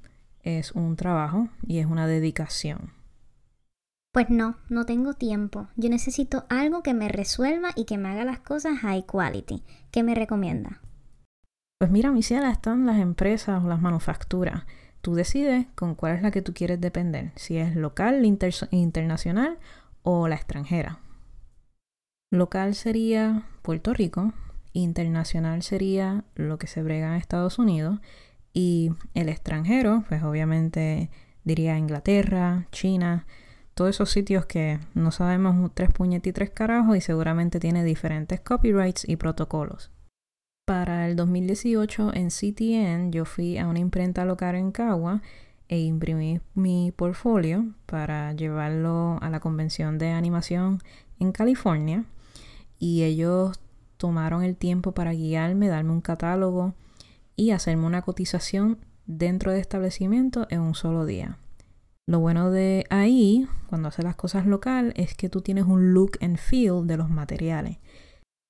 es 0.48 0.72
un 0.72 0.96
trabajo 0.96 1.50
y 1.66 1.80
es 1.80 1.86
una 1.86 2.08
dedicación. 2.08 2.94
Pues 4.14 4.30
no, 4.30 4.56
no 4.70 4.86
tengo 4.86 5.14
tiempo. 5.14 5.68
Yo 5.76 5.90
necesito 5.90 6.46
algo 6.50 6.82
que 6.82 6.94
me 6.94 7.10
resuelva 7.10 7.70
y 7.76 7.86
que 7.86 7.98
me 7.98 8.10
haga 8.10 8.24
las 8.24 8.40
cosas 8.40 8.80
high 8.80 9.06
quality. 9.06 9.64
¿Qué 9.92 10.04
me 10.04 10.16
recomienda? 10.16 10.82
Pues 11.80 11.92
mira, 11.92 12.12
mi 12.12 12.24
ciela, 12.24 12.50
están 12.50 12.86
las 12.86 12.98
empresas 12.98 13.64
o 13.64 13.68
las 13.68 13.82
manufacturas. 13.82 14.64
Tú 15.02 15.14
decides 15.14 15.68
con 15.76 15.94
cuál 15.94 16.16
es 16.16 16.22
la 16.22 16.32
que 16.32 16.42
tú 16.42 16.54
quieres 16.54 16.82
depender, 16.82 17.32
si 17.36 17.58
es 17.58 17.76
local, 17.76 18.26
internacional 18.26 19.60
o 20.02 20.28
la 20.28 20.36
extranjera. 20.36 21.00
Local 22.32 22.74
sería 22.74 23.44
Puerto 23.62 23.94
Rico, 23.94 24.34
internacional 24.74 25.62
sería 25.62 26.24
lo 26.36 26.58
que 26.58 26.68
se 26.68 26.82
brega 26.82 27.08
en 27.08 27.14
Estados 27.14 27.60
Unidos 27.60 28.00
y 28.58 28.90
el 29.14 29.30
extranjero, 29.30 30.04
pues 30.10 30.24
obviamente 30.24 31.12
diría 31.44 31.78
Inglaterra, 31.78 32.66
China, 32.72 33.28
todos 33.76 33.92
esos 33.92 34.10
sitios 34.10 34.48
que 34.48 34.80
no 34.96 35.12
sabemos 35.12 35.70
tres 35.76 35.92
puñetes 35.92 36.32
y 36.32 36.34
tres 36.34 36.50
carajos 36.50 36.98
y 36.98 37.02
seguramente 37.02 37.60
tiene 37.60 37.84
diferentes 37.84 38.40
copyrights 38.40 39.08
y 39.08 39.16
protocolos. 39.18 39.92
Para 40.66 41.08
el 41.08 41.16
2018 41.16 42.16
en 42.16 42.30
CTN 42.30 43.12
yo 43.12 43.26
fui 43.26 43.60
a 43.60 43.68
una 43.68 43.78
imprenta 43.78 44.26
local 44.26 44.56
en 44.56 44.72
Cagua 44.72 45.22
e 45.68 45.78
imprimí 45.78 46.42
mi 46.56 46.92
portfolio 46.92 47.64
para 47.86 48.34
llevarlo 48.34 49.20
a 49.22 49.30
la 49.30 49.40
convención 49.40 50.00
de 50.00 50.10
animación 50.10 50.82
en 51.20 51.32
California 51.32 52.06
y 52.80 53.04
ellos 53.04 53.60
tomaron 53.98 54.44
el 54.44 54.56
tiempo 54.56 54.94
para 54.94 55.12
guiarme, 55.12 55.68
darme 55.68 55.92
un 55.92 56.02
catálogo 56.02 56.74
y 57.38 57.52
hacerme 57.52 57.86
una 57.86 58.02
cotización 58.02 58.80
dentro 59.06 59.54
de 59.54 59.62
establecimiento 59.62 60.48
en 60.50 60.60
un 60.60 60.76
solo 60.76 61.06
día. 61.06 61.38
Lo 62.10 62.20
bueno 62.20 62.52
de 62.52 62.86
ahí, 62.90 63.48
cuando 63.70 63.88
haces 63.88 64.04
las 64.04 64.16
cosas 64.16 64.46
local, 64.46 64.94
es 64.96 65.14
que 65.14 65.30
tú 65.30 65.42
tienes 65.42 65.66
un 65.66 65.94
look 65.94 66.18
and 66.20 66.38
feel 66.38 66.88
de 66.88 66.98
los 66.98 67.10
materiales. 67.10 67.78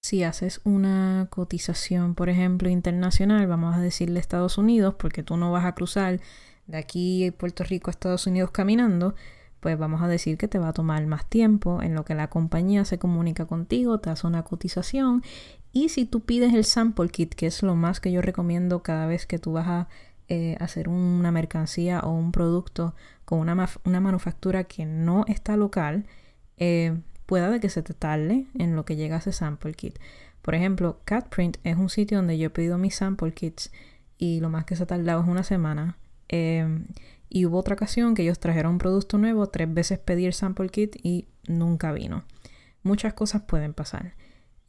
Si 0.03 0.23
haces 0.23 0.61
una 0.63 1.27
cotización, 1.29 2.15
por 2.15 2.29
ejemplo, 2.29 2.69
internacional, 2.69 3.45
vamos 3.47 3.75
a 3.75 3.81
decirle 3.81 4.19
Estados 4.19 4.57
Unidos, 4.57 4.95
porque 4.97 5.23
tú 5.23 5.37
no 5.37 5.51
vas 5.51 5.65
a 5.65 5.75
cruzar 5.75 6.21
de 6.67 6.77
aquí 6.77 7.31
Puerto 7.31 7.63
Rico 7.63 7.89
a 7.89 7.91
Estados 7.91 8.27
Unidos 8.27 8.51
caminando, 8.51 9.15
pues 9.59 9.77
vamos 9.77 10.01
a 10.01 10.07
decir 10.07 10.37
que 10.37 10.47
te 10.47 10.59
va 10.59 10.69
a 10.69 10.73
tomar 10.73 11.05
más 11.07 11.27
tiempo 11.27 11.81
en 11.81 11.95
lo 11.95 12.05
que 12.05 12.13
la 12.13 12.29
compañía 12.29 12.85
se 12.85 12.99
comunica 12.99 13.47
contigo, 13.47 13.99
te 13.99 14.11
hace 14.11 14.27
una 14.27 14.43
cotización 14.43 15.23
y 15.85 15.89
si 15.89 16.05
tú 16.05 16.21
pides 16.21 16.53
el 16.53 16.63
sample 16.65 17.09
kit, 17.09 17.33
que 17.33 17.47
es 17.47 17.63
lo 17.63 17.75
más 17.75 17.99
que 17.99 18.11
yo 18.11 18.21
recomiendo 18.21 18.83
cada 18.83 19.05
vez 19.07 19.25
que 19.25 19.39
tú 19.39 19.53
vas 19.53 19.67
a 19.67 19.87
eh, 20.29 20.57
hacer 20.59 20.89
una 20.89 21.31
mercancía 21.31 21.99
o 22.01 22.11
un 22.11 22.31
producto 22.31 22.95
con 23.25 23.39
una, 23.39 23.99
manufactura 23.99 24.65
que 24.65 24.85
no 24.85 25.25
está 25.27 25.57
local, 25.57 26.05
eh, 26.57 26.97
pueda 27.25 27.49
de 27.49 27.59
que 27.59 27.69
se 27.69 27.83
te 27.83 27.93
tarde 27.93 28.45
en 28.57 28.75
lo 28.75 28.85
que 28.85 28.95
llega 28.95 29.17
ese 29.17 29.31
sample 29.31 29.73
kit. 29.73 29.99
Por 30.41 30.55
ejemplo, 30.55 31.01
Catprint 31.05 31.57
es 31.63 31.77
un 31.77 31.89
sitio 31.89 32.17
donde 32.17 32.37
yo 32.37 32.47
he 32.47 32.49
pedido 32.49 32.77
mis 32.77 32.95
sample 32.95 33.33
kits 33.33 33.71
y 34.17 34.39
lo 34.39 34.49
más 34.49 34.65
que 34.65 34.75
se 34.75 34.83
ha 34.83 34.87
tardado 34.87 35.21
es 35.21 35.27
una 35.27 35.43
semana 35.43 35.97
Em, 36.29 36.87
y 37.29 37.45
hubo 37.45 37.57
otra 37.57 37.75
ocasión 37.75 38.15
que 38.15 38.23
ellos 38.23 38.39
trajeron 38.39 38.73
un 38.73 38.77
producto 38.77 39.17
nuevo, 39.17 39.47
tres 39.47 39.73
veces 39.73 39.99
pedí 39.99 40.25
el 40.25 40.33
sample 40.33 40.69
kit 40.69 40.95
y 41.03 41.27
nunca 41.47 41.91
vino. 41.91 42.23
Muchas 42.83 43.13
cosas 43.13 43.43
pueden 43.43 43.73
pasar. 43.73 44.13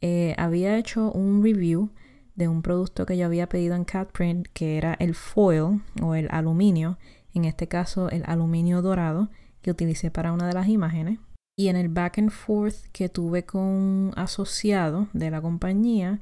Eh, 0.01 0.33
había 0.37 0.77
hecho 0.77 1.11
un 1.11 1.43
review 1.43 1.89
de 2.35 2.47
un 2.47 2.61
producto 2.61 3.05
que 3.05 3.17
yo 3.17 3.25
había 3.25 3.49
pedido 3.49 3.75
en 3.75 3.83
Catprint 3.83 4.47
que 4.53 4.77
era 4.77 4.93
el 4.93 5.13
foil 5.13 5.81
o 6.01 6.15
el 6.15 6.29
aluminio, 6.31 6.97
en 7.33 7.45
este 7.45 7.67
caso 7.67 8.09
el 8.09 8.23
aluminio 8.25 8.81
dorado 8.81 9.29
que 9.61 9.71
utilicé 9.71 10.09
para 10.09 10.31
una 10.31 10.47
de 10.47 10.53
las 10.53 10.67
imágenes. 10.67 11.19
Y 11.57 11.67
en 11.67 11.75
el 11.75 11.89
back 11.89 12.17
and 12.19 12.31
forth 12.31 12.87
que 12.93 13.09
tuve 13.09 13.43
con 13.45 14.13
asociado 14.15 15.09
de 15.11 15.29
la 15.29 15.41
compañía, 15.41 16.21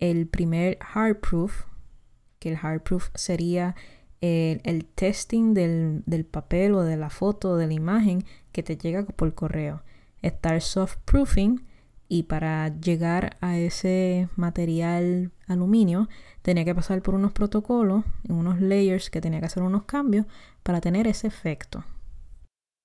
el 0.00 0.26
primer 0.26 0.78
hard 0.80 1.20
proof, 1.20 1.66
que 2.40 2.50
el 2.50 2.58
hard 2.60 2.82
proof 2.82 3.10
sería 3.14 3.76
el, 4.20 4.84
testing 4.84 5.54
del, 5.54 6.02
del, 6.06 6.24
papel 6.24 6.74
o 6.74 6.82
de 6.82 6.96
la 6.96 7.10
foto 7.10 7.50
o 7.50 7.56
de 7.56 7.68
la 7.68 7.74
imagen 7.74 8.24
que 8.50 8.64
te 8.64 8.76
llega 8.76 9.04
por 9.04 9.32
correo. 9.34 9.82
Está 10.22 10.54
el 10.56 10.60
soft 10.60 10.96
proofing 11.04 11.64
y 12.12 12.24
para 12.24 12.68
llegar 12.78 13.38
a 13.40 13.56
ese 13.56 14.28
material 14.36 15.32
aluminio 15.46 16.10
tenía 16.42 16.66
que 16.66 16.74
pasar 16.74 17.00
por 17.00 17.14
unos 17.14 17.32
protocolos, 17.32 18.04
unos 18.28 18.60
layers 18.60 19.08
que 19.08 19.22
tenía 19.22 19.40
que 19.40 19.46
hacer 19.46 19.62
unos 19.62 19.84
cambios 19.84 20.26
para 20.62 20.82
tener 20.82 21.06
ese 21.06 21.28
efecto. 21.28 21.86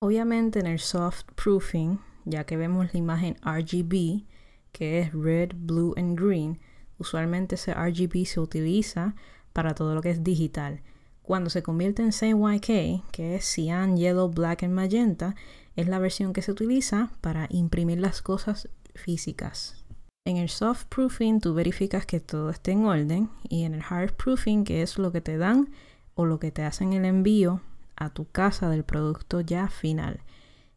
Obviamente 0.00 0.60
en 0.60 0.66
el 0.66 0.78
soft 0.78 1.24
proofing, 1.34 2.00
ya 2.24 2.44
que 2.44 2.56
vemos 2.56 2.94
la 2.94 2.98
imagen 2.98 3.36
RGB, 3.44 4.24
que 4.72 5.00
es 5.00 5.12
red, 5.12 5.50
blue 5.54 5.92
and 5.98 6.18
green, 6.18 6.58
usualmente 6.96 7.56
ese 7.56 7.74
RGB 7.74 8.24
se 8.24 8.40
utiliza 8.40 9.14
para 9.52 9.74
todo 9.74 9.94
lo 9.94 10.00
que 10.00 10.10
es 10.10 10.24
digital. 10.24 10.80
Cuando 11.20 11.50
se 11.50 11.62
convierte 11.62 12.00
en 12.00 12.12
CYK, 12.12 13.04
que 13.12 13.34
es 13.34 13.44
cyan, 13.44 13.98
yellow, 13.98 14.30
black 14.30 14.62
and 14.62 14.72
magenta, 14.72 15.34
es 15.76 15.86
la 15.86 15.98
versión 15.98 16.32
que 16.32 16.40
se 16.40 16.50
utiliza 16.50 17.10
para 17.20 17.46
imprimir 17.50 18.00
las 18.00 18.22
cosas 18.22 18.70
físicas. 18.98 19.84
En 20.24 20.36
el 20.36 20.50
soft 20.50 20.84
proofing 20.86 21.40
tú 21.40 21.54
verificas 21.54 22.04
que 22.04 22.20
todo 22.20 22.50
esté 22.50 22.72
en 22.72 22.84
orden 22.84 23.30
y 23.48 23.64
en 23.64 23.74
el 23.74 23.82
hard 23.88 24.12
proofing, 24.12 24.64
que 24.64 24.82
es 24.82 24.98
lo 24.98 25.10
que 25.10 25.22
te 25.22 25.38
dan 25.38 25.70
o 26.14 26.26
lo 26.26 26.38
que 26.38 26.50
te 26.50 26.64
hacen 26.64 26.92
el 26.92 27.04
envío, 27.04 27.62
a 27.96 28.10
tu 28.10 28.26
casa 28.26 28.68
del 28.68 28.84
producto 28.84 29.40
ya 29.40 29.68
final. 29.68 30.20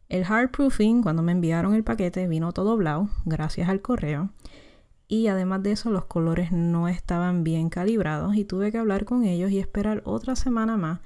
El 0.08 0.24
hard 0.24 0.50
proofing, 0.50 1.02
cuando 1.02 1.22
me 1.22 1.32
enviaron 1.32 1.74
el 1.74 1.84
paquete, 1.84 2.26
vino 2.28 2.52
todo 2.52 2.76
blau, 2.76 3.10
gracias 3.24 3.68
al 3.68 3.80
correo. 3.82 4.30
Y 5.08 5.26
además 5.26 5.62
de 5.62 5.72
eso, 5.72 5.90
los 5.90 6.06
colores 6.06 6.52
no 6.52 6.88
estaban 6.88 7.44
bien 7.44 7.68
calibrados 7.68 8.34
y 8.34 8.44
tuve 8.44 8.72
que 8.72 8.78
hablar 8.78 9.04
con 9.04 9.24
ellos 9.24 9.50
y 9.50 9.58
esperar 9.58 10.02
otra 10.04 10.36
semana 10.36 10.76
más 10.76 11.00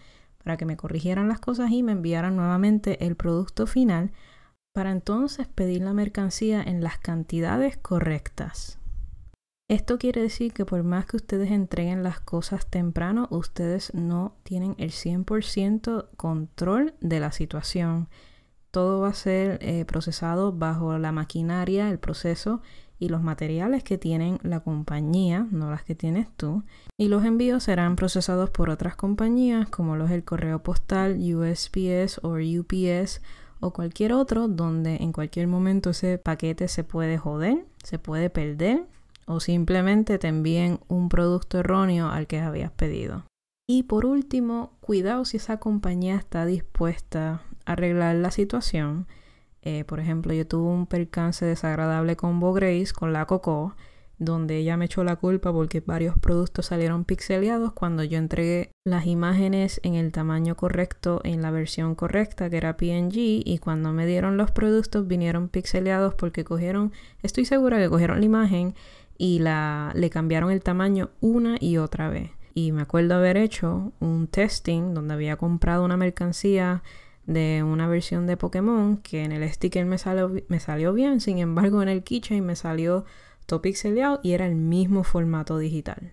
para 0.44 0.56
que 0.56 0.64
me 0.64 0.76
corrigieran 0.76 1.26
las 1.26 1.40
cosas 1.40 1.72
y 1.72 1.82
me 1.82 1.90
enviaran 1.90 2.36
nuevamente 2.36 3.04
el 3.04 3.16
producto 3.16 3.66
final 3.66 4.12
para 4.76 4.90
entonces 4.90 5.48
pedir 5.48 5.80
la 5.80 5.94
mercancía 5.94 6.62
en 6.62 6.84
las 6.84 6.98
cantidades 6.98 7.78
correctas. 7.78 8.78
Esto 9.70 9.96
quiere 9.96 10.20
decir 10.20 10.52
que 10.52 10.66
por 10.66 10.82
más 10.82 11.06
que 11.06 11.16
ustedes 11.16 11.50
entreguen 11.50 12.02
las 12.02 12.20
cosas 12.20 12.66
temprano, 12.66 13.26
ustedes 13.30 13.94
no 13.94 14.34
tienen 14.42 14.74
el 14.76 14.90
100% 14.90 16.08
control 16.18 16.92
de 17.00 17.20
la 17.20 17.32
situación. 17.32 18.10
Todo 18.70 19.00
va 19.00 19.08
a 19.08 19.14
ser 19.14 19.58
eh, 19.62 19.86
procesado 19.86 20.52
bajo 20.52 20.98
la 20.98 21.10
maquinaria, 21.10 21.88
el 21.88 21.98
proceso 21.98 22.60
y 22.98 23.08
los 23.08 23.22
materiales 23.22 23.82
que 23.82 23.96
tienen 23.96 24.38
la 24.42 24.60
compañía, 24.60 25.46
no 25.50 25.70
las 25.70 25.84
que 25.84 25.94
tienes 25.94 26.28
tú. 26.36 26.64
Y 26.98 27.08
los 27.08 27.24
envíos 27.24 27.62
serán 27.62 27.96
procesados 27.96 28.50
por 28.50 28.68
otras 28.68 28.94
compañías 28.94 29.70
como 29.70 29.96
los 29.96 30.10
del 30.10 30.22
correo 30.22 30.62
postal, 30.62 31.16
USPS 31.18 32.20
o 32.22 32.34
UPS 32.34 33.22
o 33.60 33.72
cualquier 33.72 34.12
otro 34.12 34.48
donde 34.48 34.96
en 34.96 35.12
cualquier 35.12 35.46
momento 35.46 35.90
ese 35.90 36.18
paquete 36.18 36.68
se 36.68 36.84
puede 36.84 37.18
joder, 37.18 37.64
se 37.82 37.98
puede 37.98 38.30
perder 38.30 38.84
o 39.26 39.40
simplemente 39.40 40.18
te 40.18 40.28
envíen 40.28 40.80
un 40.88 41.08
producto 41.08 41.58
erróneo 41.58 42.08
al 42.08 42.26
que 42.26 42.40
habías 42.40 42.70
pedido. 42.70 43.24
Y 43.68 43.82
por 43.82 44.06
último, 44.06 44.72
cuidado 44.80 45.24
si 45.24 45.38
esa 45.38 45.58
compañía 45.58 46.14
está 46.14 46.46
dispuesta 46.46 47.42
a 47.64 47.72
arreglar 47.72 48.14
la 48.16 48.30
situación. 48.30 49.08
Eh, 49.62 49.82
por 49.84 49.98
ejemplo, 49.98 50.32
yo 50.32 50.46
tuve 50.46 50.70
un 50.70 50.86
percance 50.86 51.44
desagradable 51.44 52.14
con 52.14 52.38
Bo 52.38 52.52
Grace, 52.52 52.92
con 52.96 53.12
la 53.12 53.26
Coco, 53.26 53.74
donde 54.18 54.56
ella 54.56 54.76
me 54.76 54.86
echó 54.86 55.04
la 55.04 55.16
culpa 55.16 55.52
porque 55.52 55.80
varios 55.80 56.18
productos 56.18 56.66
salieron 56.66 57.04
pixeleados 57.04 57.72
cuando 57.72 58.02
yo 58.02 58.18
entregué 58.18 58.70
las 58.84 59.06
imágenes 59.06 59.80
en 59.82 59.94
el 59.94 60.12
tamaño 60.12 60.56
correcto, 60.56 61.20
en 61.24 61.42
la 61.42 61.50
versión 61.50 61.94
correcta, 61.94 62.48
que 62.48 62.56
era 62.56 62.76
PNG, 62.76 63.42
y 63.44 63.58
cuando 63.58 63.92
me 63.92 64.06
dieron 64.06 64.36
los 64.36 64.50
productos 64.50 65.06
vinieron 65.06 65.48
pixeleados 65.48 66.14
porque 66.14 66.44
cogieron, 66.44 66.92
estoy 67.22 67.44
segura 67.44 67.78
que 67.78 67.90
cogieron 67.90 68.20
la 68.20 68.26
imagen 68.26 68.74
y 69.18 69.40
la, 69.40 69.92
le 69.94 70.10
cambiaron 70.10 70.50
el 70.50 70.62
tamaño 70.62 71.10
una 71.20 71.56
y 71.60 71.76
otra 71.76 72.08
vez. 72.08 72.30
Y 72.54 72.72
me 72.72 72.82
acuerdo 72.82 73.14
haber 73.16 73.36
hecho 73.36 73.92
un 74.00 74.28
testing 74.28 74.94
donde 74.94 75.12
había 75.12 75.36
comprado 75.36 75.84
una 75.84 75.98
mercancía 75.98 76.82
de 77.26 77.62
una 77.62 77.86
versión 77.88 78.26
de 78.26 78.36
Pokémon 78.36 78.98
que 78.98 79.24
en 79.24 79.32
el 79.32 79.46
sticker 79.52 79.84
me 79.84 79.98
salió, 79.98 80.32
me 80.48 80.60
salió 80.60 80.94
bien, 80.94 81.20
sin 81.20 81.38
embargo 81.38 81.82
en 81.82 81.88
el 81.88 82.02
keychain 82.02 82.46
me 82.46 82.56
salió 82.56 83.04
todo 83.46 83.62
pixeleado 83.62 84.20
y 84.22 84.32
era 84.32 84.46
el 84.46 84.54
mismo 84.54 85.04
formato 85.04 85.58
digital. 85.58 86.12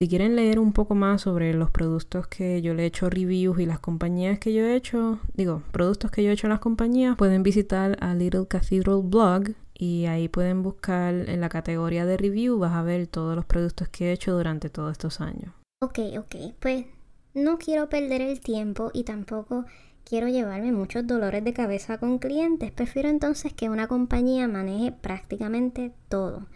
Si 0.00 0.08
quieren 0.08 0.36
leer 0.36 0.60
un 0.60 0.72
poco 0.72 0.94
más 0.94 1.22
sobre 1.22 1.52
los 1.54 1.72
productos 1.72 2.28
que 2.28 2.62
yo 2.62 2.72
le 2.72 2.84
he 2.84 2.86
hecho 2.86 3.10
reviews 3.10 3.58
y 3.58 3.66
las 3.66 3.80
compañías 3.80 4.38
que 4.38 4.52
yo 4.52 4.64
he 4.64 4.76
hecho, 4.76 5.18
digo, 5.34 5.64
productos 5.72 6.12
que 6.12 6.22
yo 6.22 6.30
he 6.30 6.34
hecho 6.34 6.46
en 6.46 6.52
las 6.52 6.60
compañías, 6.60 7.16
pueden 7.16 7.42
visitar 7.42 7.96
a 8.00 8.14
Little 8.14 8.46
Cathedral 8.46 9.02
Blog 9.02 9.54
y 9.74 10.06
ahí 10.06 10.28
pueden 10.28 10.62
buscar 10.62 11.14
en 11.14 11.40
la 11.40 11.48
categoría 11.48 12.06
de 12.06 12.16
review, 12.16 12.58
vas 12.58 12.74
a 12.74 12.82
ver 12.82 13.08
todos 13.08 13.34
los 13.34 13.44
productos 13.44 13.88
que 13.88 14.10
he 14.10 14.12
hecho 14.12 14.36
durante 14.36 14.70
todos 14.70 14.92
estos 14.92 15.20
años. 15.20 15.52
Ok, 15.80 15.98
ok, 16.16 16.54
pues 16.60 16.86
no 17.34 17.58
quiero 17.58 17.88
perder 17.88 18.20
el 18.20 18.40
tiempo 18.40 18.92
y 18.94 19.02
tampoco 19.02 19.64
quiero 20.08 20.28
llevarme 20.28 20.72
muchos 20.72 21.06
dolores 21.06 21.44
de 21.44 21.52
cabeza 21.52 21.98
con 21.98 22.18
clientes. 22.18 22.72
Prefiero 22.72 23.08
entonces 23.08 23.52
que 23.52 23.68
una 23.68 23.88
compañía 23.88 24.48
maneje 24.48 24.92
prácticamente 24.92 25.92
todo. 26.08 26.46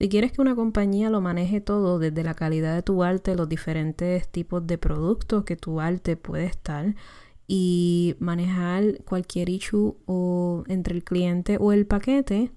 Si 0.00 0.08
quieres 0.08 0.32
que 0.32 0.40
una 0.40 0.54
compañía 0.54 1.08
lo 1.08 1.20
maneje 1.20 1.60
todo, 1.60 1.98
desde 1.98 2.24
la 2.24 2.34
calidad 2.34 2.74
de 2.74 2.82
tu 2.82 3.02
arte, 3.02 3.36
los 3.36 3.48
diferentes 3.48 4.28
tipos 4.28 4.66
de 4.66 4.76
productos 4.76 5.44
que 5.44 5.56
tu 5.56 5.80
arte 5.80 6.16
puede 6.16 6.44
estar, 6.44 6.94
y 7.46 8.16
manejar 8.20 9.02
cualquier 9.04 9.48
issue 9.48 9.96
o 10.06 10.64
entre 10.66 10.94
el 10.94 11.04
cliente 11.04 11.58
o 11.60 11.72
el 11.72 11.86
paquete, 11.86 12.50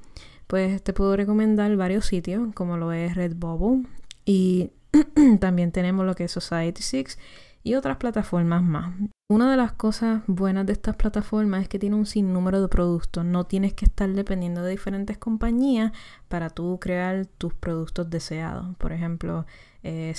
pues 0.48 0.82
te 0.82 0.94
puedo 0.94 1.16
recomendar 1.16 1.76
varios 1.76 2.06
sitios 2.06 2.54
como 2.54 2.78
lo 2.78 2.92
es 2.94 3.16
Redbubble 3.16 3.86
y 4.26 4.72
también 5.40 5.72
tenemos 5.72 6.06
lo 6.06 6.16
que 6.16 6.26
es 6.26 6.38
Society6 6.38 7.18
y 7.68 7.76
otras 7.76 7.98
plataformas 7.98 8.64
más. 8.64 8.94
Una 9.30 9.52
de 9.52 9.58
las 9.58 9.74
cosas 9.74 10.22
buenas 10.26 10.66
de 10.66 10.72
estas 10.72 10.96
plataformas 10.96 11.64
es 11.64 11.68
que 11.68 11.80
tiene 11.80 11.98
un 11.98 12.06
sinnúmero 12.06 12.62
de 12.62 12.70
productos. 12.70 13.26
No 13.26 13.46
tienes 13.46 13.74
que 13.74 13.84
estar 13.84 14.10
dependiendo 14.10 14.64
de 14.64 14.72
diferentes 14.72 15.18
compañías 15.18 15.92
para 16.30 16.50
tú 16.50 16.80
crear 16.80 17.26
tus 17.26 17.54
productos 17.54 18.10
deseados. 18.10 18.74
Por 18.78 18.94
ejemplo, 18.94 19.46
eh, 19.84 20.14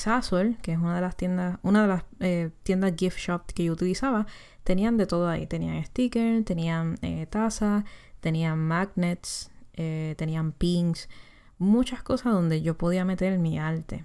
que 0.62 0.72
es 0.72 0.78
una 0.78 0.94
de 0.94 1.00
las 1.00 1.16
tiendas, 1.16 1.58
una 1.62 1.82
de 1.82 1.88
las 1.88 2.04
eh, 2.20 2.50
tiendas 2.64 2.92
gift 2.98 3.18
shop 3.18 3.46
que 3.46 3.64
yo 3.64 3.72
utilizaba, 3.72 4.26
tenían 4.62 4.98
de 4.98 5.06
todo 5.06 5.26
ahí. 5.26 5.46
Tenían 5.46 5.82
stickers, 5.86 6.44
tenían 6.44 6.98
eh, 7.00 7.26
tazas, 7.30 7.84
tenían 8.20 8.58
magnets, 8.58 9.50
eh, 9.72 10.16
tenían 10.18 10.52
pins, 10.52 11.08
muchas 11.56 12.02
cosas 12.02 12.34
donde 12.34 12.60
yo 12.60 12.76
podía 12.76 13.06
meter 13.06 13.38
mi 13.38 13.58
arte. 13.58 14.04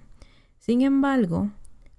Sin 0.60 0.80
embargo, 0.80 1.50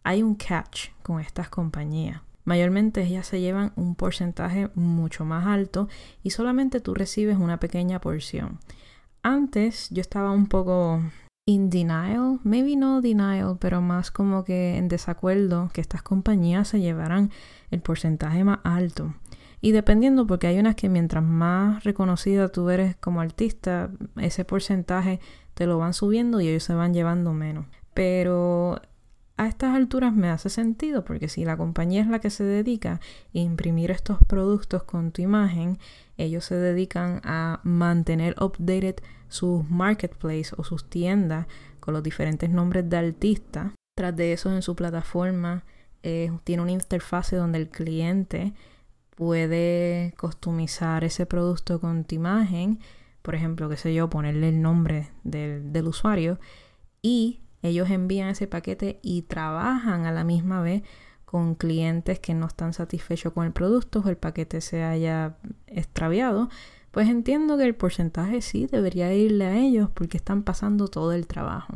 hay 0.05 0.21
un 0.21 0.35
catch 0.35 0.91
con 1.01 1.19
estas 1.19 1.49
compañías. 1.49 2.21
Mayormente 2.45 3.01
ellas 3.01 3.25
se 3.25 3.41
llevan 3.41 3.73
un 3.75 3.95
porcentaje 3.95 4.69
mucho 4.75 5.25
más 5.25 5.47
alto 5.47 5.89
y 6.21 6.29
solamente 6.29 6.79
tú 6.79 6.93
recibes 6.93 7.37
una 7.37 7.59
pequeña 7.59 7.99
porción. 7.99 8.59
Antes 9.23 9.89
yo 9.89 10.01
estaba 10.01 10.29
un 10.29 10.45
poco 10.45 11.01
in 11.47 11.71
denial, 11.71 12.39
maybe 12.43 12.75
no 12.75 13.01
denial, 13.01 13.57
pero 13.59 13.81
más 13.81 14.11
como 14.11 14.43
que 14.43 14.77
en 14.77 14.89
desacuerdo 14.89 15.71
que 15.73 15.81
estas 15.81 16.03
compañías 16.03 16.67
se 16.67 16.79
llevaran 16.79 17.31
el 17.71 17.81
porcentaje 17.81 18.43
más 18.43 18.59
alto. 18.63 19.15
Y 19.59 19.71
dependiendo, 19.71 20.27
porque 20.27 20.45
hay 20.45 20.59
unas 20.59 20.75
que 20.75 20.87
mientras 20.87 21.23
más 21.23 21.83
reconocida 21.83 22.49
tú 22.49 22.69
eres 22.69 22.95
como 22.97 23.21
artista, 23.21 23.89
ese 24.17 24.45
porcentaje 24.45 25.19
te 25.55 25.65
lo 25.65 25.79
van 25.79 25.95
subiendo 25.95 26.41
y 26.41 26.49
ellos 26.49 26.63
se 26.63 26.75
van 26.75 26.93
llevando 26.93 27.33
menos. 27.33 27.65
Pero 27.95 28.79
a 29.37 29.47
estas 29.47 29.75
alturas 29.75 30.13
me 30.13 30.29
hace 30.29 30.49
sentido 30.49 31.03
porque 31.03 31.27
si 31.27 31.43
la 31.43 31.57
compañía 31.57 32.01
es 32.01 32.07
la 32.07 32.19
que 32.19 32.29
se 32.29 32.43
dedica 32.43 32.93
a 32.93 32.99
imprimir 33.37 33.91
estos 33.91 34.17
productos 34.27 34.83
con 34.83 35.11
tu 35.11 35.21
imagen, 35.21 35.77
ellos 36.17 36.45
se 36.45 36.55
dedican 36.55 37.21
a 37.23 37.59
mantener 37.63 38.35
updated 38.41 38.95
sus 39.27 39.69
marketplace 39.69 40.53
o 40.57 40.63
sus 40.63 40.89
tiendas 40.89 41.47
con 41.81 41.93
los 41.93 42.03
diferentes 42.03 42.49
nombres 42.49 42.89
de 42.89 42.97
artistas. 42.97 43.73
Tras 43.97 44.15
de 44.15 44.33
eso 44.33 44.53
en 44.53 44.61
su 44.61 44.75
plataforma 44.75 45.65
eh, 46.03 46.31
tiene 46.43 46.63
una 46.63 46.71
interfase 46.71 47.35
donde 47.35 47.57
el 47.57 47.69
cliente 47.69 48.53
puede 49.15 50.13
customizar 50.17 51.03
ese 51.03 51.25
producto 51.25 51.81
con 51.81 52.05
tu 52.05 52.15
imagen, 52.15 52.79
por 53.21 53.35
ejemplo, 53.35 53.67
qué 53.69 53.77
sé 53.77 53.93
yo, 53.93 54.09
ponerle 54.09 54.49
el 54.49 54.61
nombre 54.61 55.09
del, 55.23 55.73
del 55.73 55.87
usuario 55.87 56.39
y 57.01 57.39
ellos 57.65 57.89
envían 57.89 58.29
ese 58.29 58.47
paquete 58.47 58.99
y 59.01 59.23
trabajan 59.23 60.05
a 60.05 60.11
la 60.11 60.23
misma 60.23 60.61
vez 60.61 60.83
con 61.25 61.55
clientes 61.55 62.19
que 62.19 62.33
no 62.33 62.47
están 62.47 62.73
satisfechos 62.73 63.33
con 63.33 63.45
el 63.45 63.51
producto 63.51 64.01
o 64.05 64.09
el 64.09 64.17
paquete 64.17 64.61
se 64.61 64.83
haya 64.83 65.35
extraviado, 65.67 66.49
pues 66.91 67.09
entiendo 67.09 67.57
que 67.57 67.65
el 67.65 67.75
porcentaje 67.75 68.41
sí 68.41 68.67
debería 68.67 69.13
irle 69.13 69.45
a 69.45 69.57
ellos 69.57 69.89
porque 69.93 70.17
están 70.17 70.43
pasando 70.43 70.87
todo 70.87 71.11
el 71.11 71.27
trabajo. 71.27 71.73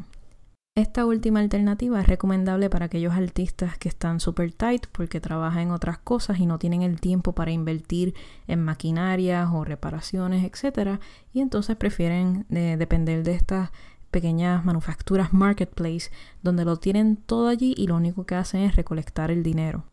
Esta 0.76 1.06
última 1.06 1.42
alternativa 1.42 2.00
es 2.00 2.08
recomendable 2.08 2.70
para 2.70 2.86
aquellos 2.86 3.14
artistas 3.14 3.78
que 3.78 3.90
están 3.90 4.22
super 4.22 4.54
tight 4.54 4.88
porque 4.94 5.20
trabajan 5.20 5.64
en 5.64 5.72
otras 5.72 5.98
cosas 5.98 6.40
y 6.40 6.46
no 6.46 6.58
tienen 6.58 6.84
el 6.84 7.02
tiempo 7.02 7.34
para 7.34 7.52
invertir 7.52 8.14
en 8.48 8.64
maquinarias 8.64 9.50
o 9.52 9.66
reparaciones, 9.66 10.46
etc. 10.46 11.02
Y 11.34 11.42
entonces 11.42 11.76
prefieren 11.76 12.46
eh, 12.50 12.78
depender 12.80 13.24
de 13.24 13.34
estas 13.34 13.72
pequeñas 14.10 14.66
manufacturas 14.66 15.34
marketplace 15.34 16.12
donde 16.42 16.66
lo 16.66 16.78
tienen 16.78 17.18
todo 17.18 17.48
allí 17.48 17.74
y 17.78 17.88
lo 17.88 17.96
único 17.96 18.26
que 18.26 18.36
hacen 18.36 18.62
es 18.62 18.76
recolectar 18.76 19.32
el 19.32 19.44
dinero. 19.44 19.86